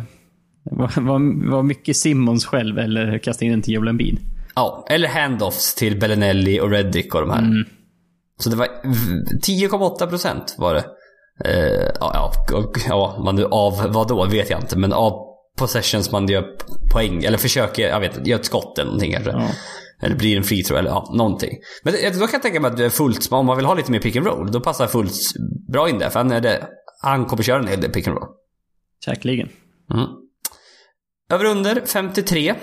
[0.64, 4.18] var, var, var mycket Simmons själv eller kasta in en till Joel Embiid.
[4.55, 7.64] Ja, eller handoffs till Bellinelli och Reddick och de här.
[8.41, 10.85] Så det var v- 10,8 procent var det.
[11.45, 14.78] Eh, ja, ja, ja, man nu av vad då vet jag inte.
[14.78, 15.12] Men av
[15.59, 16.45] possessions man gör
[16.93, 19.30] poäng, eller försöker, jag vet inte, gör ett skott eller någonting kanske.
[19.30, 19.49] Ja.
[20.03, 21.51] Eller blir en free throw eller ja, någonting.
[21.85, 24.16] Men då kan jag tänka mig att fullt, om man vill ha lite mer pick
[24.16, 25.12] and roll, då passar fullt
[25.72, 26.11] bra in där.
[26.11, 26.68] För han, är det,
[27.03, 28.28] han kommer köra en hel del pick and roll.
[29.05, 29.49] Säkerligen.
[29.93, 30.07] Mm.
[31.30, 32.55] Över under 53.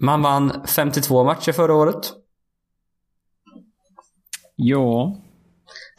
[0.00, 2.12] Man vann 52 matcher förra året.
[4.64, 5.16] Ja,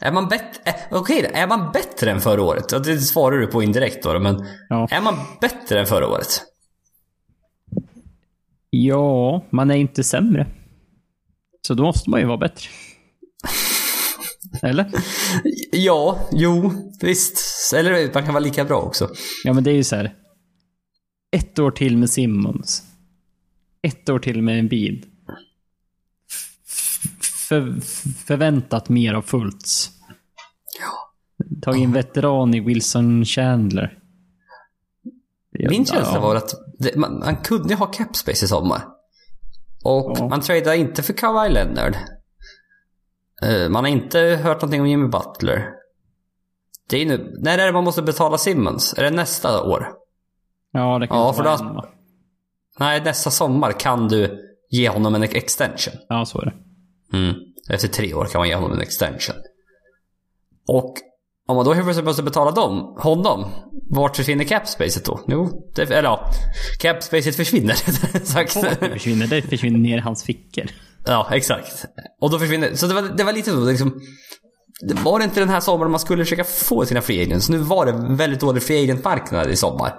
[0.00, 0.60] Är man bättre?
[0.64, 2.84] Eh, Okej då, är man bättre än förra året?
[2.84, 4.88] Det svarar du på indirekt då, men ja.
[4.90, 6.42] är man bättre än förra året?
[8.70, 10.46] Ja, man är inte sämre.
[11.66, 12.68] Så då måste man ju vara bättre.
[14.62, 14.90] Eller?
[15.72, 17.72] Ja, jo, visst.
[17.74, 19.08] Eller man kan vara lika bra också.
[19.44, 20.14] Ja, men det är ju så här.
[21.36, 22.82] Ett år till med Simmons.
[23.82, 25.06] Ett år till med en bil.
[27.62, 27.80] För,
[28.26, 29.90] förväntat mer av Fultz.
[30.80, 31.14] Ja.
[31.62, 33.98] Tagit in veteran i Wilson Chandler.
[35.70, 36.20] Min känsla ja.
[36.20, 38.82] var att det, man, man kunde ha cap space i sommar.
[39.84, 40.28] Och Ja.
[40.28, 41.96] man tradade inte för Kawhi Leonard.
[43.42, 45.70] Eh, man har inte hört någonting om Jimmy Butler.
[46.88, 48.94] Det är nu, när är det man måste betala Simmons?
[48.98, 49.88] Är det nästa år?
[50.72, 51.88] Ja, det kan Ja, för vara då-?
[52.78, 54.40] Nej, nästa sommar kan du
[54.70, 55.94] ge honom en extension.
[56.08, 56.54] Ja, så är det.
[57.14, 57.34] Mm.
[57.70, 59.36] Efter tre år kan man ge honom en extension.
[60.68, 60.94] Och
[61.48, 63.46] om man då helt plötsligt måste betala dem, honom,
[63.90, 65.20] vart försvinner capspacet då?
[65.28, 66.30] Jo, det, eller ja,
[66.80, 67.74] capspacet försvinner
[68.24, 68.62] sagt.
[68.80, 70.64] Det försvinner, det försvinner ner i hans fickor.
[71.06, 71.84] Ja, exakt.
[72.20, 74.00] Och då försvinner, så det var, det var lite så liksom,
[74.80, 77.48] det var det inte den här sommaren man skulle försöka få sina free agents.
[77.48, 79.94] Nu var det väldigt dålig free agent-marknad i sommar.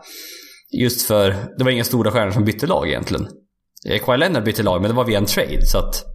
[0.72, 3.28] Just för, det var inga stora stjärnor som bytte lag egentligen.
[3.90, 6.15] Eh, Kawhi Leonard bytte lag, men det var via en trade, så att...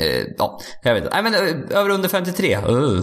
[0.00, 1.22] Eh, ja, jag vet inte.
[1.22, 2.56] Nej men eh, över under 53.
[2.56, 3.00] Uh.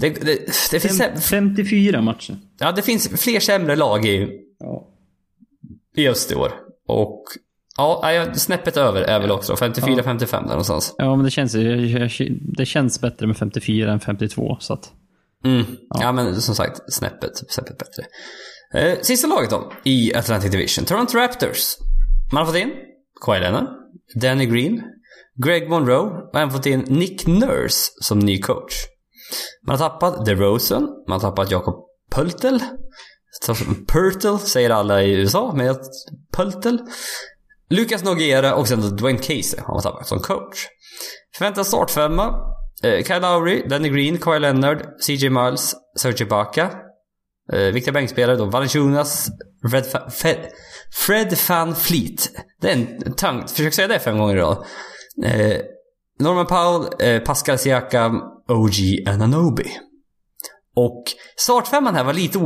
[0.00, 0.38] Det, det,
[0.70, 0.98] det finns...
[0.98, 2.36] Fem, 54 matcher.
[2.58, 4.88] Ja, det finns fler sämre lag i, Ja.
[5.96, 6.52] i öst i år.
[6.88, 7.22] Och
[7.76, 10.94] ja, snäppet över är väl också 54-55 där någonstans.
[10.98, 11.52] Ja, men det känns,
[12.56, 14.56] det känns bättre med 54 än 52.
[14.60, 14.92] Så att,
[15.44, 15.64] Mm.
[16.00, 16.12] Ja.
[16.12, 18.02] men som sagt, snäppet, snäppet bättre.
[18.74, 20.84] Eh, sista laget då, i Atlantic Division.
[20.84, 21.76] Toronto Raptors.
[22.32, 22.70] Man har fått in
[23.20, 23.66] Kawhi Leonard,
[24.14, 24.82] Danny Green,
[25.44, 25.98] Greg Monroe
[26.32, 28.74] och även fått in Nick Nurse som ny coach.
[29.66, 31.74] Man har tappat DeRozan, man har tappat Jakob
[32.10, 32.60] Pöltel.
[33.86, 35.76] Pöltel säger alla i USA, men
[36.36, 36.78] Pöltel.
[37.70, 40.66] Lucas Noguera och sen då Dwayne Casey har man tappat som coach.
[41.36, 42.34] Förväntad startfemma.
[42.82, 46.70] Eh, Kyle Lowry, Danny Green, Kyle Leonard, CJ Miles, Serge Ibaka.
[47.52, 48.44] Eh, viktiga bänkspelare då.
[48.44, 49.28] Valanciunas,
[49.70, 50.48] Fred, Fa- Fred,
[51.06, 52.30] Fred Van Fleet.
[52.60, 53.48] Det är en tung...
[53.48, 54.64] Försök säga det fem gånger idag.
[55.24, 55.56] Eh,
[56.18, 59.70] Norman Powell, eh, Pascal Siakam, OG Ananobi.
[60.76, 61.04] Och
[61.36, 62.38] startfemman här var lite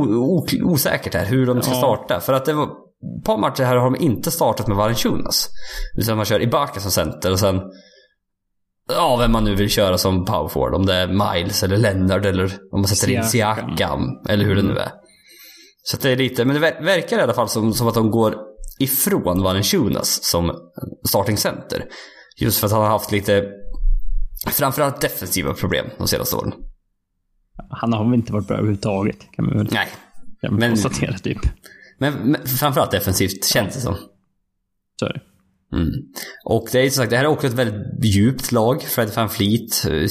[0.63, 1.77] osäkert här hur de ska Ja.
[1.77, 2.19] starta.
[2.19, 5.49] För att det var ett par matcher här har de inte startat med Valanciunas.
[5.97, 7.61] Utan man kör Ibaka som center och sen
[8.91, 10.73] Ja, vem man nu vill köra som power forward.
[10.73, 13.77] Om det är Miles eller Leonard eller om man sätter in Siakam.
[13.77, 14.01] Siakam.
[14.29, 14.91] Eller hur det nu är.
[15.83, 18.11] Så det är lite, men det ver- verkar i alla fall som, som att de
[18.11, 18.35] går
[18.79, 20.51] ifrån Valanciunas som
[21.07, 21.85] starting center.
[22.39, 23.45] Just för att han har haft lite,
[24.47, 26.53] framförallt defensiva problem de senaste åren.
[27.69, 29.17] han har väl inte varit bra överhuvudtaget.
[29.31, 29.87] Kan man väl Nej.
[30.41, 31.37] kan man men- konstatera typ.
[31.97, 33.95] Men, men framförallt defensivt känns det som.
[34.99, 35.21] Så är det.
[35.77, 35.89] Mm.
[36.45, 38.81] Och det är som sagt, det här är också ett väldigt djupt lag.
[38.81, 40.09] Fred Van Fleet, eh,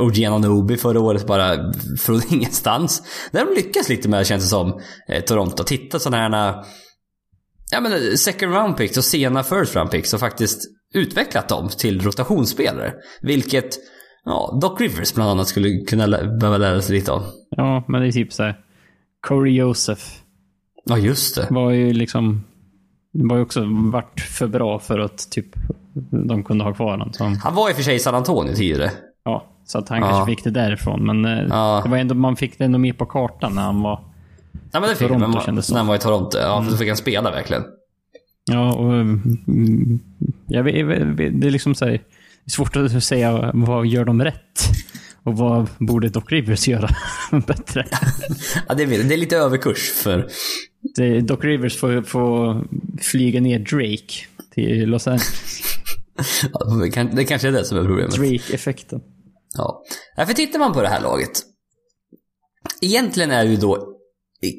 [0.00, 3.02] OG Ananobi förra året bara från ingenstans.
[3.32, 5.64] Där de lyckas lite med känns det som, eh, Toronto.
[5.64, 6.64] Titta sådana här
[7.70, 10.60] ja, men, second round picks och sena first round picks och faktiskt
[10.94, 12.92] utvecklat dem till rotationsspelare.
[13.22, 13.70] Vilket
[14.24, 17.22] ja, Doc Rivers bland annat skulle kunna lä- behöva lära sig lite av.
[17.50, 18.58] Ja, men det är typ så här.
[19.28, 20.02] Corey Joseph
[20.84, 21.46] Ja, just det.
[21.50, 22.44] var ju liksom...
[23.12, 25.46] Det var ju också varit för bra för att typ
[26.28, 27.12] de kunde ha kvar honom.
[27.12, 28.90] Så, han- var i och för sig i San Antonio tidigare.
[29.24, 30.08] ja, så att han Ja.
[30.08, 31.06] kanske fick det därifrån.
[31.06, 31.80] Men eh, Ja.
[31.84, 34.04] det var ändå, man fick det ändå med på kartan när han var...
[34.72, 35.74] Ja, men det fick Toronto som.
[35.74, 36.38] När han var i Toronto.
[36.38, 37.62] Ja, då fick han spela verkligen.
[38.50, 38.92] Ja, och...
[38.92, 40.00] mm,
[40.46, 42.02] Jag vet, jag det är liksom så här,
[42.46, 44.60] svårt att säga vad gör de rätt?
[45.22, 46.88] Och vad borde Doc Rivers göra
[47.46, 47.86] bättre?
[48.68, 50.28] Ja, det, är, det är lite överkurs för...
[50.96, 52.64] Det, Doc Rivers får, får
[53.02, 54.14] flyga ner Drake
[54.54, 55.62] till Los Angeles.
[56.52, 58.14] Ja, det kan- det kanske är det som är problemet.
[58.14, 59.00] Drake-effekten.
[59.56, 59.82] Ja.
[60.16, 61.30] Ja, för tittar man på det här laget.
[62.82, 63.94] Egentligen är ju då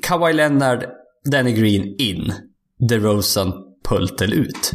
[0.04, 0.86] Kawhi Leonard,
[1.32, 2.34] Danny Green in.
[2.90, 3.54] DeRozan,
[3.90, 4.72] Pultel ut.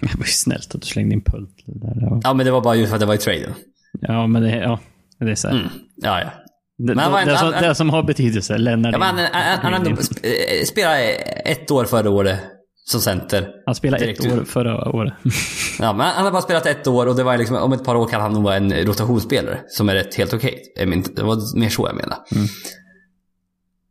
[0.00, 2.20] Det var ju snällt att du slängde in Pult där.
[2.24, 3.54] Ja, men det var bara ju för att det var i traden.
[4.00, 4.80] ja men det, ja,
[5.18, 5.54] det är så här.
[5.56, 5.68] Mm.
[5.96, 6.30] Ja, ja.
[6.78, 8.58] Det, Men det, inte- som, han- det som har betydelse.
[8.58, 9.96] Lennart ja men han, han, han, han
[10.66, 11.02] spelade
[11.44, 12.38] ett år förra året
[12.84, 13.48] som center.
[13.66, 14.40] Han spelade direkt ett ut.
[14.40, 15.12] år förra året.
[15.78, 17.94] Ja, men han har bara spelat ett år och det var liksom, om ett par
[17.94, 20.62] år kan han nog vara en rotationsspelare som är rätt helt okej.
[20.86, 22.20] Men- Det var mer så jag menade.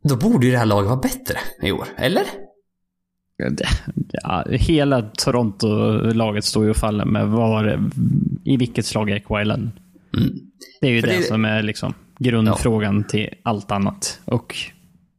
[0.08, 2.22] Då borde ju det här laget vara bättre i år, eller?
[4.22, 7.88] Ja, hela Toronto-laget står ju och faller med var,
[8.44, 9.70] i vilket slag Leonard.
[10.16, 10.30] Mm.
[10.80, 14.20] Det är ju För det, det- som är liksom grundfrågan till allt annat.
[14.24, 14.56] Och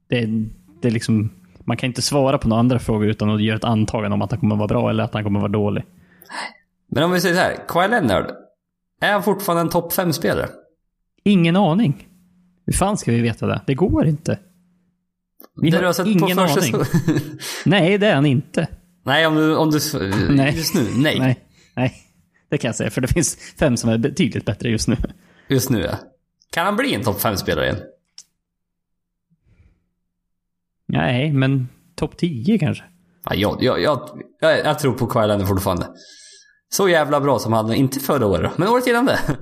[0.10, 0.26] det,
[0.82, 1.30] det är liksom,
[1.66, 4.32] man kan inte svara på några andra frågor utan att göra ett antagande om att
[4.32, 5.84] han kommer vara bra eller att han kommer vara dålig.
[6.88, 8.26] Men om vi säger så här, Kawhi Leonard.
[9.02, 10.48] Är han fortfarande en topp 5-spelare?
[11.24, 12.08] Ingen aning.
[12.66, 13.62] Hur fan ska vi veta det?
[13.68, 14.40] Det går inte.
[15.62, 16.74] Vi har du har ingen aning.
[17.66, 18.68] Nej, det är han inte.
[19.03, 19.55] Nej, om du...
[19.55, 19.80] Om du
[20.30, 20.57] Nej.
[20.57, 20.88] Just nu?
[20.95, 21.20] Nej.
[21.20, 21.39] Nej.
[21.76, 21.93] Nej.
[22.49, 24.97] Det kan jag säga, för det finns fem som är betydligt bättre just nu.
[25.47, 25.95] Just nu ja.
[26.51, 27.82] Kan han bli en topp 5-spelare igen?
[30.88, 32.84] Nej, men topp 10 kanske.
[33.26, 35.88] Ja, jag, jag, jag, jag, tror på Leonard fortfarande.
[36.70, 39.20] Så jävla bra som han, inte förra året men året innan det.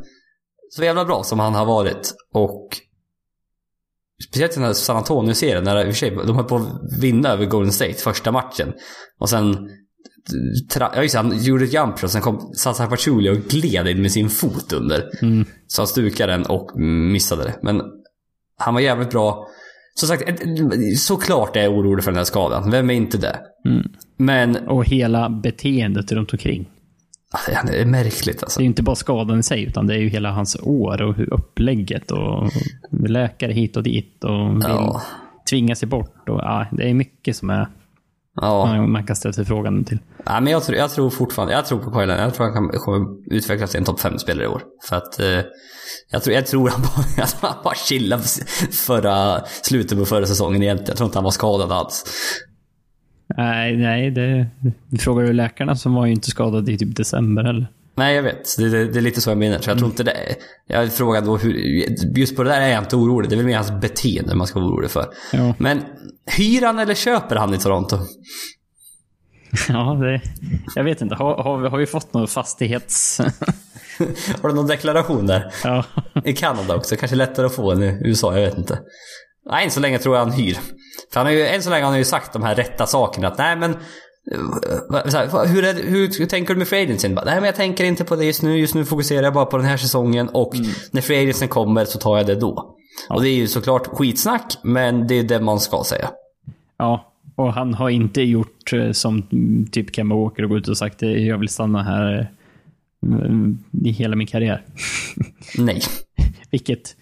[0.70, 2.13] Så jävla bra som han har varit.
[2.34, 2.78] Och
[4.28, 7.30] speciellt den här San Antonio-serien, när i och för sig, de höll på att vinna
[7.30, 8.74] över Golden State första matchen.
[9.20, 9.70] Och sen,
[10.74, 13.88] tra, ja just det, han gjorde ett jump shot, sen kom Sasa Pachulia och gled
[13.88, 15.09] in med sin fot under.
[15.22, 15.45] Mm.
[15.67, 16.80] Så han stukade den och
[17.11, 17.59] missade det.
[17.61, 17.82] Men
[18.57, 19.47] han var jävligt bra.
[19.93, 20.41] Som sagt,
[20.97, 22.72] såklart är jag orolig för den här skadan.
[22.72, 23.39] Vem är inte det?
[23.65, 23.88] Mm.
[24.17, 26.70] Men Och hela beteendet runt omkring.
[27.68, 28.60] Det är märkligt alltså.
[28.60, 31.02] Det är ju inte bara skadan i sig, utan det är ju hela hans år
[31.02, 32.50] och hur upplägget och
[32.92, 35.02] läkare hit och dit och vill Ja.
[35.50, 36.30] tvinga sig bort.
[36.30, 37.68] Och, ja, det är mycket som är...
[38.42, 38.66] Ja.
[38.66, 40.00] Man, man kan ställa sig frågan till.
[40.26, 42.20] Ja, men jag, tror, jag tror fortfarande, jag tror på Leonard.
[42.20, 44.62] Jag tror han kan, kommer utvecklas till en topp 5-spelare i år.
[44.90, 45.28] För att eh,
[46.12, 48.24] jag, tror, jag tror han bara, han bara chillade
[48.72, 50.88] förra, slutet på förra säsongen egentligen.
[50.90, 52.06] Jag tror inte han var skadad alls.
[53.38, 54.48] Nej, nej det...
[55.00, 57.68] Frågar du läkarna som var ju inte skadade i typ december heller.
[57.96, 58.58] Nej, jag vet.
[58.58, 59.60] Det, det, det är lite så jag menar.
[59.60, 60.36] Så jag tror inte det.
[60.68, 61.54] Jag frågade då hur...
[62.18, 63.30] Just på det där är jag inte orolig.
[63.30, 65.06] Det är väl mer hans beteende man ska vara orolig för.
[65.34, 65.54] Ja.
[65.58, 65.82] Men
[66.38, 67.98] hyr han eller köper han i Toronto?
[69.70, 70.22] Ja, det...
[70.76, 71.16] Jag vet inte.
[71.16, 73.22] Har, har, vi, har vi fått någon fastighets...
[74.42, 75.54] Har du någon deklaration där?
[75.64, 75.84] ja.
[76.26, 76.96] I Kanada också.
[76.96, 78.80] Kanske lättare att få än i USA, jag vet inte.
[79.46, 80.54] Nej, än så länge tror jag han hyr.
[81.14, 83.28] För han har ju, än så länge har han ju sagt de här rätta sakerna.
[83.28, 83.72] Att nej men...
[83.72, 83.78] eh,
[85.14, 87.08] här, hur, är, hur, hur tänker du med free agency?
[87.10, 88.58] Nej men jag tänker inte på det just nu.
[88.58, 90.30] Just nu fokuserar jag bara på den här säsongen.
[90.30, 90.54] Och
[90.92, 92.76] när free agency kommer så tar jag det då.
[93.10, 96.10] Och det är ju såklart skitsnack, men det är det man ska säga.
[96.78, 97.06] ja.
[97.36, 100.78] Och han har inte gjort eh, som mm, typ Kemba Walker och gått ut och
[100.78, 104.66] sagt att jag vill stanna här eh, i hela min karriär.
[105.58, 105.82] Nej.
[106.52, 106.96] Vilket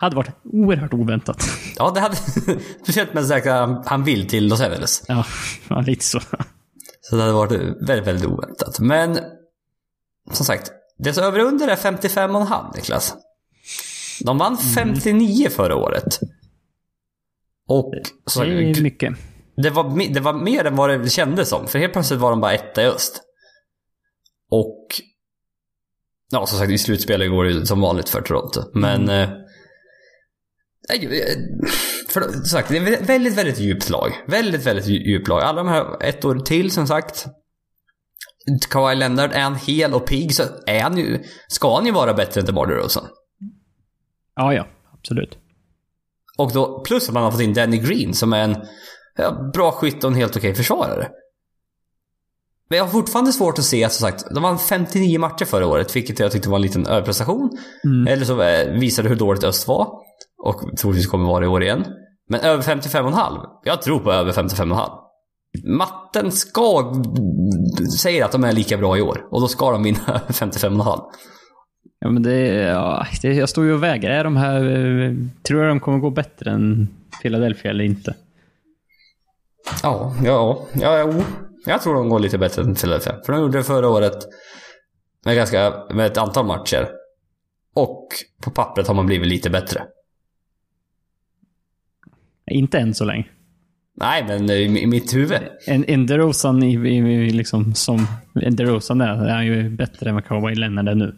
[0.00, 1.44] hade varit oerhört oväntat.
[1.76, 2.16] Ja, det hade...
[2.82, 5.02] Speciellt med att han, vill till Los Angeles.
[5.08, 5.24] Ja,
[5.68, 6.20] ja lite så.
[7.00, 8.80] Så det hade varit väldigt, väldigt oväntat.
[8.80, 9.18] Men
[10.32, 13.14] som sagt, det som över under är 55,5 Niklas.
[14.24, 16.20] De vann 59 förra året.
[17.68, 17.92] Och
[18.26, 19.14] så, Det är mycket.
[19.56, 21.68] det, var, det var mer än vad det kändes som.
[21.68, 23.22] För helt plötsligt var de bara etta i öst.
[24.50, 24.86] Och
[26.32, 28.60] Ja, som sagt, i slutspelet går det ju som vanligt för Toronto.
[28.72, 29.04] Men...
[29.04, 29.30] Nej, eh,
[32.08, 34.12] för, sagt, det är väldigt, väldigt djupt lag.
[34.26, 35.42] Väldigt, väldigt dju- djupt lag.
[35.42, 37.26] Alla de här ett år till, som sagt.
[38.70, 42.14] Kawhi Leonard, är han hel och pigg så är han ju, ska han ju vara
[42.14, 43.04] bättre än DeMar DeRozan.
[44.34, 44.66] Ja, ja.
[44.92, 45.38] Absolut.
[46.38, 48.56] Och då, plus att man har fått in Danny Green som är en
[49.16, 51.08] ja, bra skytt och en helt okej försvarare.
[52.68, 55.96] Men jag har fortfarande svårt att se, som sagt, de vann 59 matcher förra året,
[55.96, 57.50] vilket jag tyckte var en liten överprestation.
[58.08, 59.88] Eller så eh, visade hur dåligt öst var.
[60.44, 61.84] Och troligtvis kommer vara det i år igen.
[62.28, 63.40] Men över 55,5.
[63.64, 64.90] Jag tror på över 55,5.
[65.64, 66.92] Matten ska...
[68.00, 69.26] Säger att de är lika bra i år.
[69.30, 71.00] Och då ska de vinna över 55,5.
[72.00, 74.10] Ja, men det, ja, det, jag står ju och väger.
[74.10, 74.62] Är de här...
[74.64, 75.12] eh,
[75.42, 76.88] Tror jag de kommer gå bättre än
[77.22, 78.14] Philadelphia eller inte?
[79.82, 81.22] Ja, ja, ja, jo.
[81.66, 83.14] Jag tror de går lite bättre än Philadelphia.
[83.26, 84.18] För de gjorde det förra året
[85.24, 86.88] med, ganska, med ett antal matcher.
[87.74, 88.08] Och
[88.44, 89.82] på pappret har man blivit lite bättre.
[92.50, 93.24] Inte än så länge.
[93.96, 95.38] Nej, men i, i mitt huvud.
[95.66, 100.08] En, en DeRozan i, i, i liksom som en DeRozan är, är han ju bättre
[100.08, 101.14] än vad Kawhi Leonard är nu.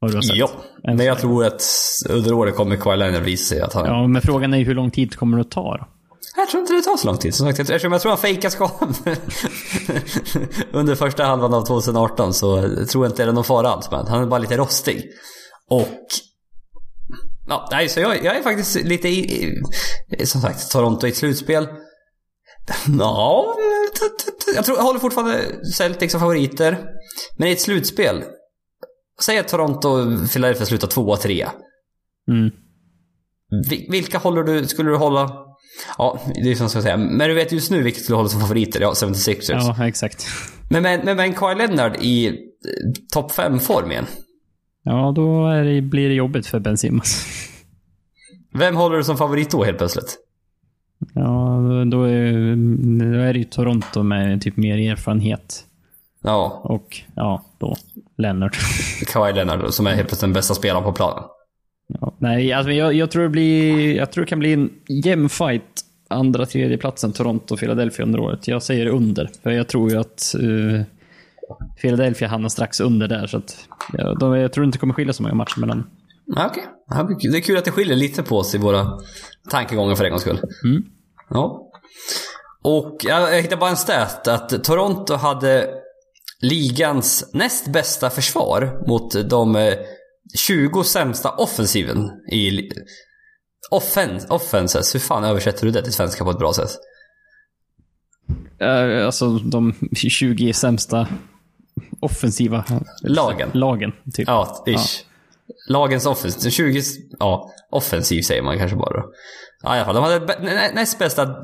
[0.00, 0.36] Har du sett?
[0.36, 0.50] Ja,
[0.82, 1.62] men jag tror att
[2.08, 3.86] under året kommer Kawhi Leonard visa sig att han...
[3.86, 5.88] Ja, men frågan är ju hur lång tid kommer det att ta då?
[6.36, 7.34] Jag tror inte det tar så lång tid.
[7.34, 8.94] Som sagt, eftersom jag tror han fejkar skadan
[10.72, 13.90] under första halvan av 2018 så tror jag inte det är någon fara alls.
[13.90, 15.04] Men han är bara lite rostig.
[15.70, 15.88] Och...
[17.48, 19.52] Ja, nej, så jag, jag är faktiskt lite i,
[20.18, 21.68] i, Som sagt, Toronto i ett slutspel.
[22.98, 23.54] Ja,
[24.54, 26.78] jag, tror, jag håller fortfarande Celtics som favoriter.
[27.36, 28.24] Men i ett slutspel.
[29.20, 31.52] Säg att Toronto och Philadelphia slutar tvåa, trea.
[32.30, 32.50] Mm.
[33.70, 35.30] Vi- Vilka håller du, skulle du hålla?
[35.98, 36.96] Ja, det är som jag ska säga.
[36.96, 38.80] Men du vet just nu vilka skulle du hålla som favoriter?
[38.80, 39.74] Ja, 76ers.
[39.78, 40.26] Ja, exakt.
[40.70, 42.32] Men med, med, med en Kawhi Leonard i eh,
[43.12, 44.06] topp 5-form igen.
[44.88, 47.26] Ja, då det, blir det jobbigt för Ben Simmons.
[48.52, 50.18] Vem håller du som favorit då helt plötsligt?
[51.14, 52.56] Ja, då är,
[53.12, 55.64] då är det ju Toronto med typ mer erfarenhet.
[56.22, 57.76] Ja, Och ja, då
[58.16, 58.56] Leonard.
[59.06, 61.24] Kawhi Leonard som är helt plötsligt den bästa spelaren på planen.
[62.00, 63.96] Ja, nej, alltså jag, jag tror det blir...
[63.96, 68.20] Jag tror det kan bli en jämn fight andra, tredje platsen Toronto och Philadelphia under
[68.20, 68.48] året.
[68.48, 70.82] Jag säger under, för jag tror ju att uh,
[71.80, 73.26] Philadelphia hamnar strax under där.
[73.26, 75.90] Så att, ja, de, jag tror inte det kommer skilja så många matcher mellan.
[76.26, 77.56] Ja, Okej, Ja, det är kul.
[77.56, 78.98] att det skiljer lite på oss i våra
[79.50, 80.40] tankegångar för en gångs skull.
[80.64, 80.82] Mm.
[81.30, 81.70] Ja.
[82.62, 85.70] Och jag hittade bara en stat att Toronto hade
[86.40, 89.74] ligans näst bästa försvar mot de eh,
[90.38, 92.70] 20 sämsta offensiven i...
[93.70, 96.70] Offens, offenses, hur fan översätter du det till svenska på ett bra sätt?
[98.62, 101.08] Uh, alltså de 20 sämsta
[102.00, 102.64] offensiva
[103.02, 103.50] Lagen.
[103.52, 104.28] lagen typ.
[104.28, 105.04] Ja, ish.
[105.68, 106.50] Lagens offensiv.
[106.50, 106.82] 20...
[107.18, 109.02] Ja, offensiv säger man kanske bara.
[109.62, 109.94] Ja, i alla fall.
[109.94, 111.42] De hade näst bästa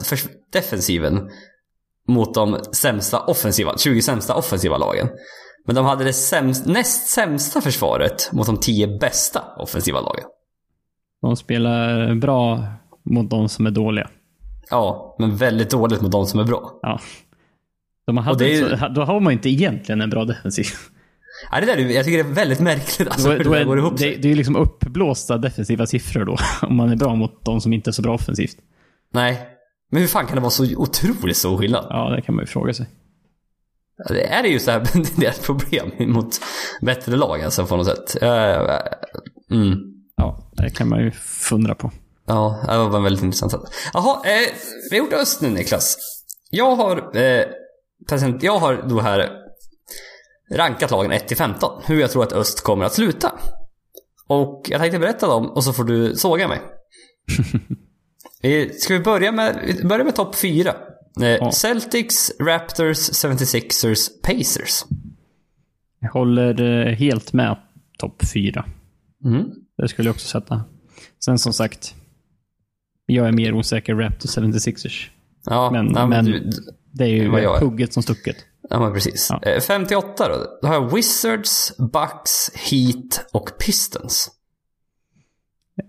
[0.52, 1.30] defensiven
[2.08, 5.08] mot de sämsta offensiva, 20 sämsta offensiva lagen.
[5.66, 10.24] Men de hade det sämst, näst sämsta försvaret mot de 10 bästa offensiva lagen.
[11.22, 12.64] De spelar bra
[13.04, 14.10] mot de som är dåliga.
[14.70, 16.78] Ja, men väldigt dåligt mot de som är bra.
[16.82, 17.00] Ja.
[18.06, 20.66] De hade, är ju- så, då har man inte egentligen en bra defensiv.
[21.52, 23.60] Ja, det där, är- jag tycker det är väldigt märkligt alltså, Då, hur då det
[23.60, 26.36] är, går ihop det, det är ju liksom uppblåsta defensiva siffror då.
[26.68, 28.56] Om man är bra mot de som inte är så bra offensivt.
[29.12, 29.48] Nej.
[29.90, 31.86] Men hur fan kan det vara så otroligt stor skillnad?
[31.90, 32.86] Ja, det kan man ju fråga sig.
[34.08, 34.80] Det är det ju så här,
[35.16, 36.40] det är ett problem mot
[36.82, 38.22] bättre lag alltså på något sätt.
[38.22, 38.78] Eh,
[39.50, 39.78] Mm.
[40.16, 41.90] Ja, det kan man ju fundra på.
[42.26, 43.54] Ja, det var en väldigt intressant.
[43.92, 44.48] Jaha, eh,
[44.90, 45.96] vi har gjort öst nu Niklas.
[46.50, 47.44] Jag har, eh,
[48.08, 49.30] present, jag har då här
[50.50, 51.82] rankat lagen 1 till 15.
[51.86, 53.32] Hur jag tror att öst kommer att sluta.
[54.26, 56.60] Och jag tänkte berätta dem och så får du såga mig.
[58.78, 60.74] Ska vi börja med, vi börjar med topp 4?
[61.22, 64.84] Eh, Celtics, Raptors, 76ers, Pacers.
[66.00, 67.56] Jag håller eh, helt med
[67.98, 68.64] topp fyra.
[69.24, 69.44] Mm.
[69.76, 70.64] Det skulle jag också sätta.
[71.24, 71.94] Sen som sagt,
[73.06, 75.06] jag är mer osäker Raptors 76ers.
[75.44, 76.50] Ja, Men- nej, men- du,
[76.94, 78.36] Det är ju Vad jag hugget som stucket.
[78.70, 79.28] Ja, men precis.
[79.30, 79.42] Ja.
[79.50, 80.34] Eh, 58 då.
[80.62, 84.30] Då har jag Wizards, Bucks, Heat och Pistons.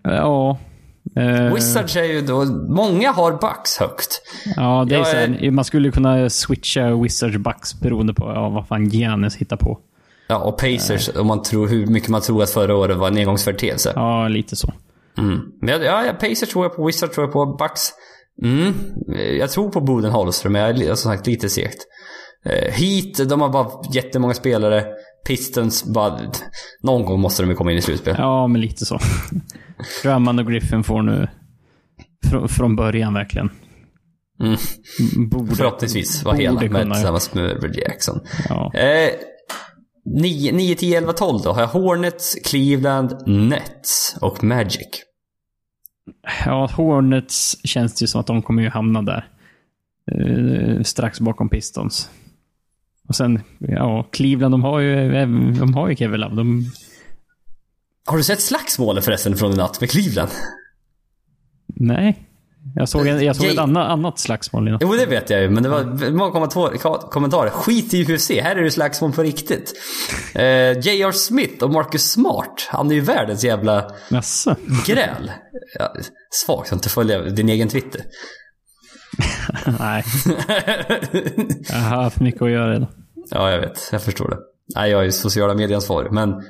[0.03, 0.57] Ja.
[1.15, 2.45] eh, Wizards är ju då...
[2.69, 4.21] Många har Bucks högt.
[4.55, 8.67] Ja, det är så är- man skulle kunna switcha Wizards Bucks beroende på ja, vad
[8.67, 9.79] fan Giannis hittar på.
[10.27, 13.17] Ja, och Pacers, om man tror, hur mycket man tror att förra året var en
[13.17, 13.91] engångsföreteelse.
[13.95, 14.73] Ja, lite så.
[15.17, 15.39] Mm.
[15.61, 17.89] Men jag- ja, ja, Pacers tror jag på, Wizards tror jag på, Bucks...
[18.43, 18.73] Mm.
[19.39, 21.77] Jag tror på Bodenholmström, men jag är som sagt lite segt.
[22.45, 24.85] Eh, Heat, de har bara jättemånga spelare.
[25.27, 26.19] Pistons, bara...
[26.83, 28.15] Någon gång måste de ju komma in i slutspel.
[28.17, 28.99] Ja, men lite så.
[30.03, 31.27] Drummond och Griffin får nu
[32.29, 33.49] fr från början verkligen.
[34.43, 34.57] Mm.
[35.29, 38.19] Borde, Förhoppningsvis borde hela med tillsammans med Reggie Jackson.
[38.49, 38.73] Ja.
[38.73, 39.09] Eh,
[40.21, 44.87] 9, 9, 10, 11, 12 då har jag Hornets, Cleveland, Nets och Magic.
[46.45, 49.27] Ja, Hornets känns det ju som att de kommer ju hamna där.
[50.11, 52.09] Eh, strax bakom Pistons.
[53.07, 55.11] Och sen, ja, Cleveland, de har ju,
[55.59, 56.35] de har ju Kevin Love.
[56.35, 56.71] De,
[58.05, 60.31] Har du sett slagsmålet förresten från i natt med Cleveland?
[61.67, 62.25] nej.
[62.77, 64.79] Jag såg, en, jag såg ett annat, annat slagsmål innan.
[64.81, 66.77] Jo, det vet jag ju, men det var många kommentarer.
[67.09, 67.49] kommentarer.
[67.49, 69.73] Skit i UFC, här är det slagsmål på riktigt.
[70.35, 70.43] Eh,
[70.79, 71.11] J.R.
[71.11, 74.55] Smith och Marcus Smart, han är ju världens jävla Jaså?
[74.85, 75.31] gräl.
[75.79, 75.93] Ja,
[76.29, 78.01] svagt att inte följa din egen Twitter.
[79.79, 80.03] nej.
[81.69, 82.89] Jag har haft mycket att göra idag.
[83.29, 83.89] Ja, jag vet.
[83.91, 84.37] Jag förstår det.
[84.75, 86.43] Nej, jag är sociala medieansvarig, men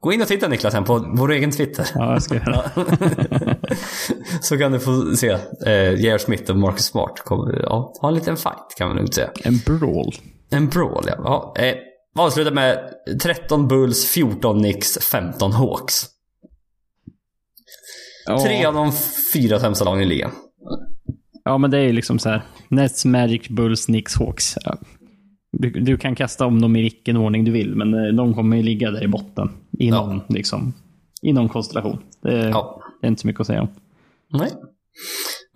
[0.00, 1.86] gå in och titta Niklas på vår egen Twitter.
[1.94, 3.56] Ja, jag ska göra det.
[4.40, 5.30] Så kan du få se
[5.66, 6.18] eh, J.R.
[6.18, 9.30] Smith och Marcus Smart kommer, ja, ha en liten fight kan man lugnt säga.
[9.44, 10.12] En brawl.
[10.50, 11.14] En brawl ja.
[11.56, 11.74] ja eh,
[12.18, 16.06] avslutar med 13 Bulls, 14 Knicks, 15 Hawks.
[18.26, 18.44] Ja.
[18.44, 18.92] Tre av de
[19.32, 20.30] fyra sämsta lagen i ligan.
[21.44, 22.42] Ja, men det är ju liksom så här.
[22.68, 24.56] Nets, Magic, Bulls, Knicks, Hawks.
[24.64, 24.78] Ja.
[25.52, 28.56] Du, du kan kasta om dem i vilken ordning du vill, men eh, de kommer
[28.56, 29.50] ju ligga där i botten.
[29.78, 30.74] I någon, liksom,
[31.22, 31.98] i någon konstellation.
[32.22, 33.68] Det, Ja det är inte så mycket att säga om.
[34.32, 34.52] Nej.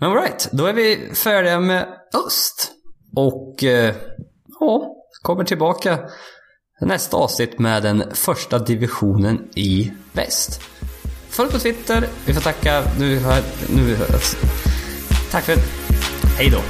[0.00, 1.88] Men alright, då är vi färdiga med
[2.26, 2.70] öst.
[3.16, 3.94] Och eh,
[4.60, 5.98] ja, kommer tillbaka
[6.80, 10.60] nästa avsnitt med den första divisionen i väst.
[11.28, 12.06] Följ på Twitter.
[12.26, 12.82] Vi får tacka...
[12.98, 13.44] Nu, har jag-
[13.76, 13.96] nu,
[15.30, 15.56] tack för...
[16.38, 16.58] Hej då.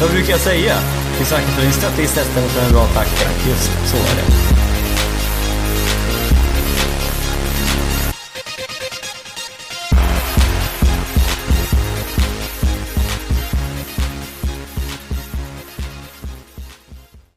[0.00, 0.74] Vad brukar jag säga?
[1.18, 3.08] Vi snackar för din stöttning istället för en bra tack.
[3.48, 4.55] Just så är det.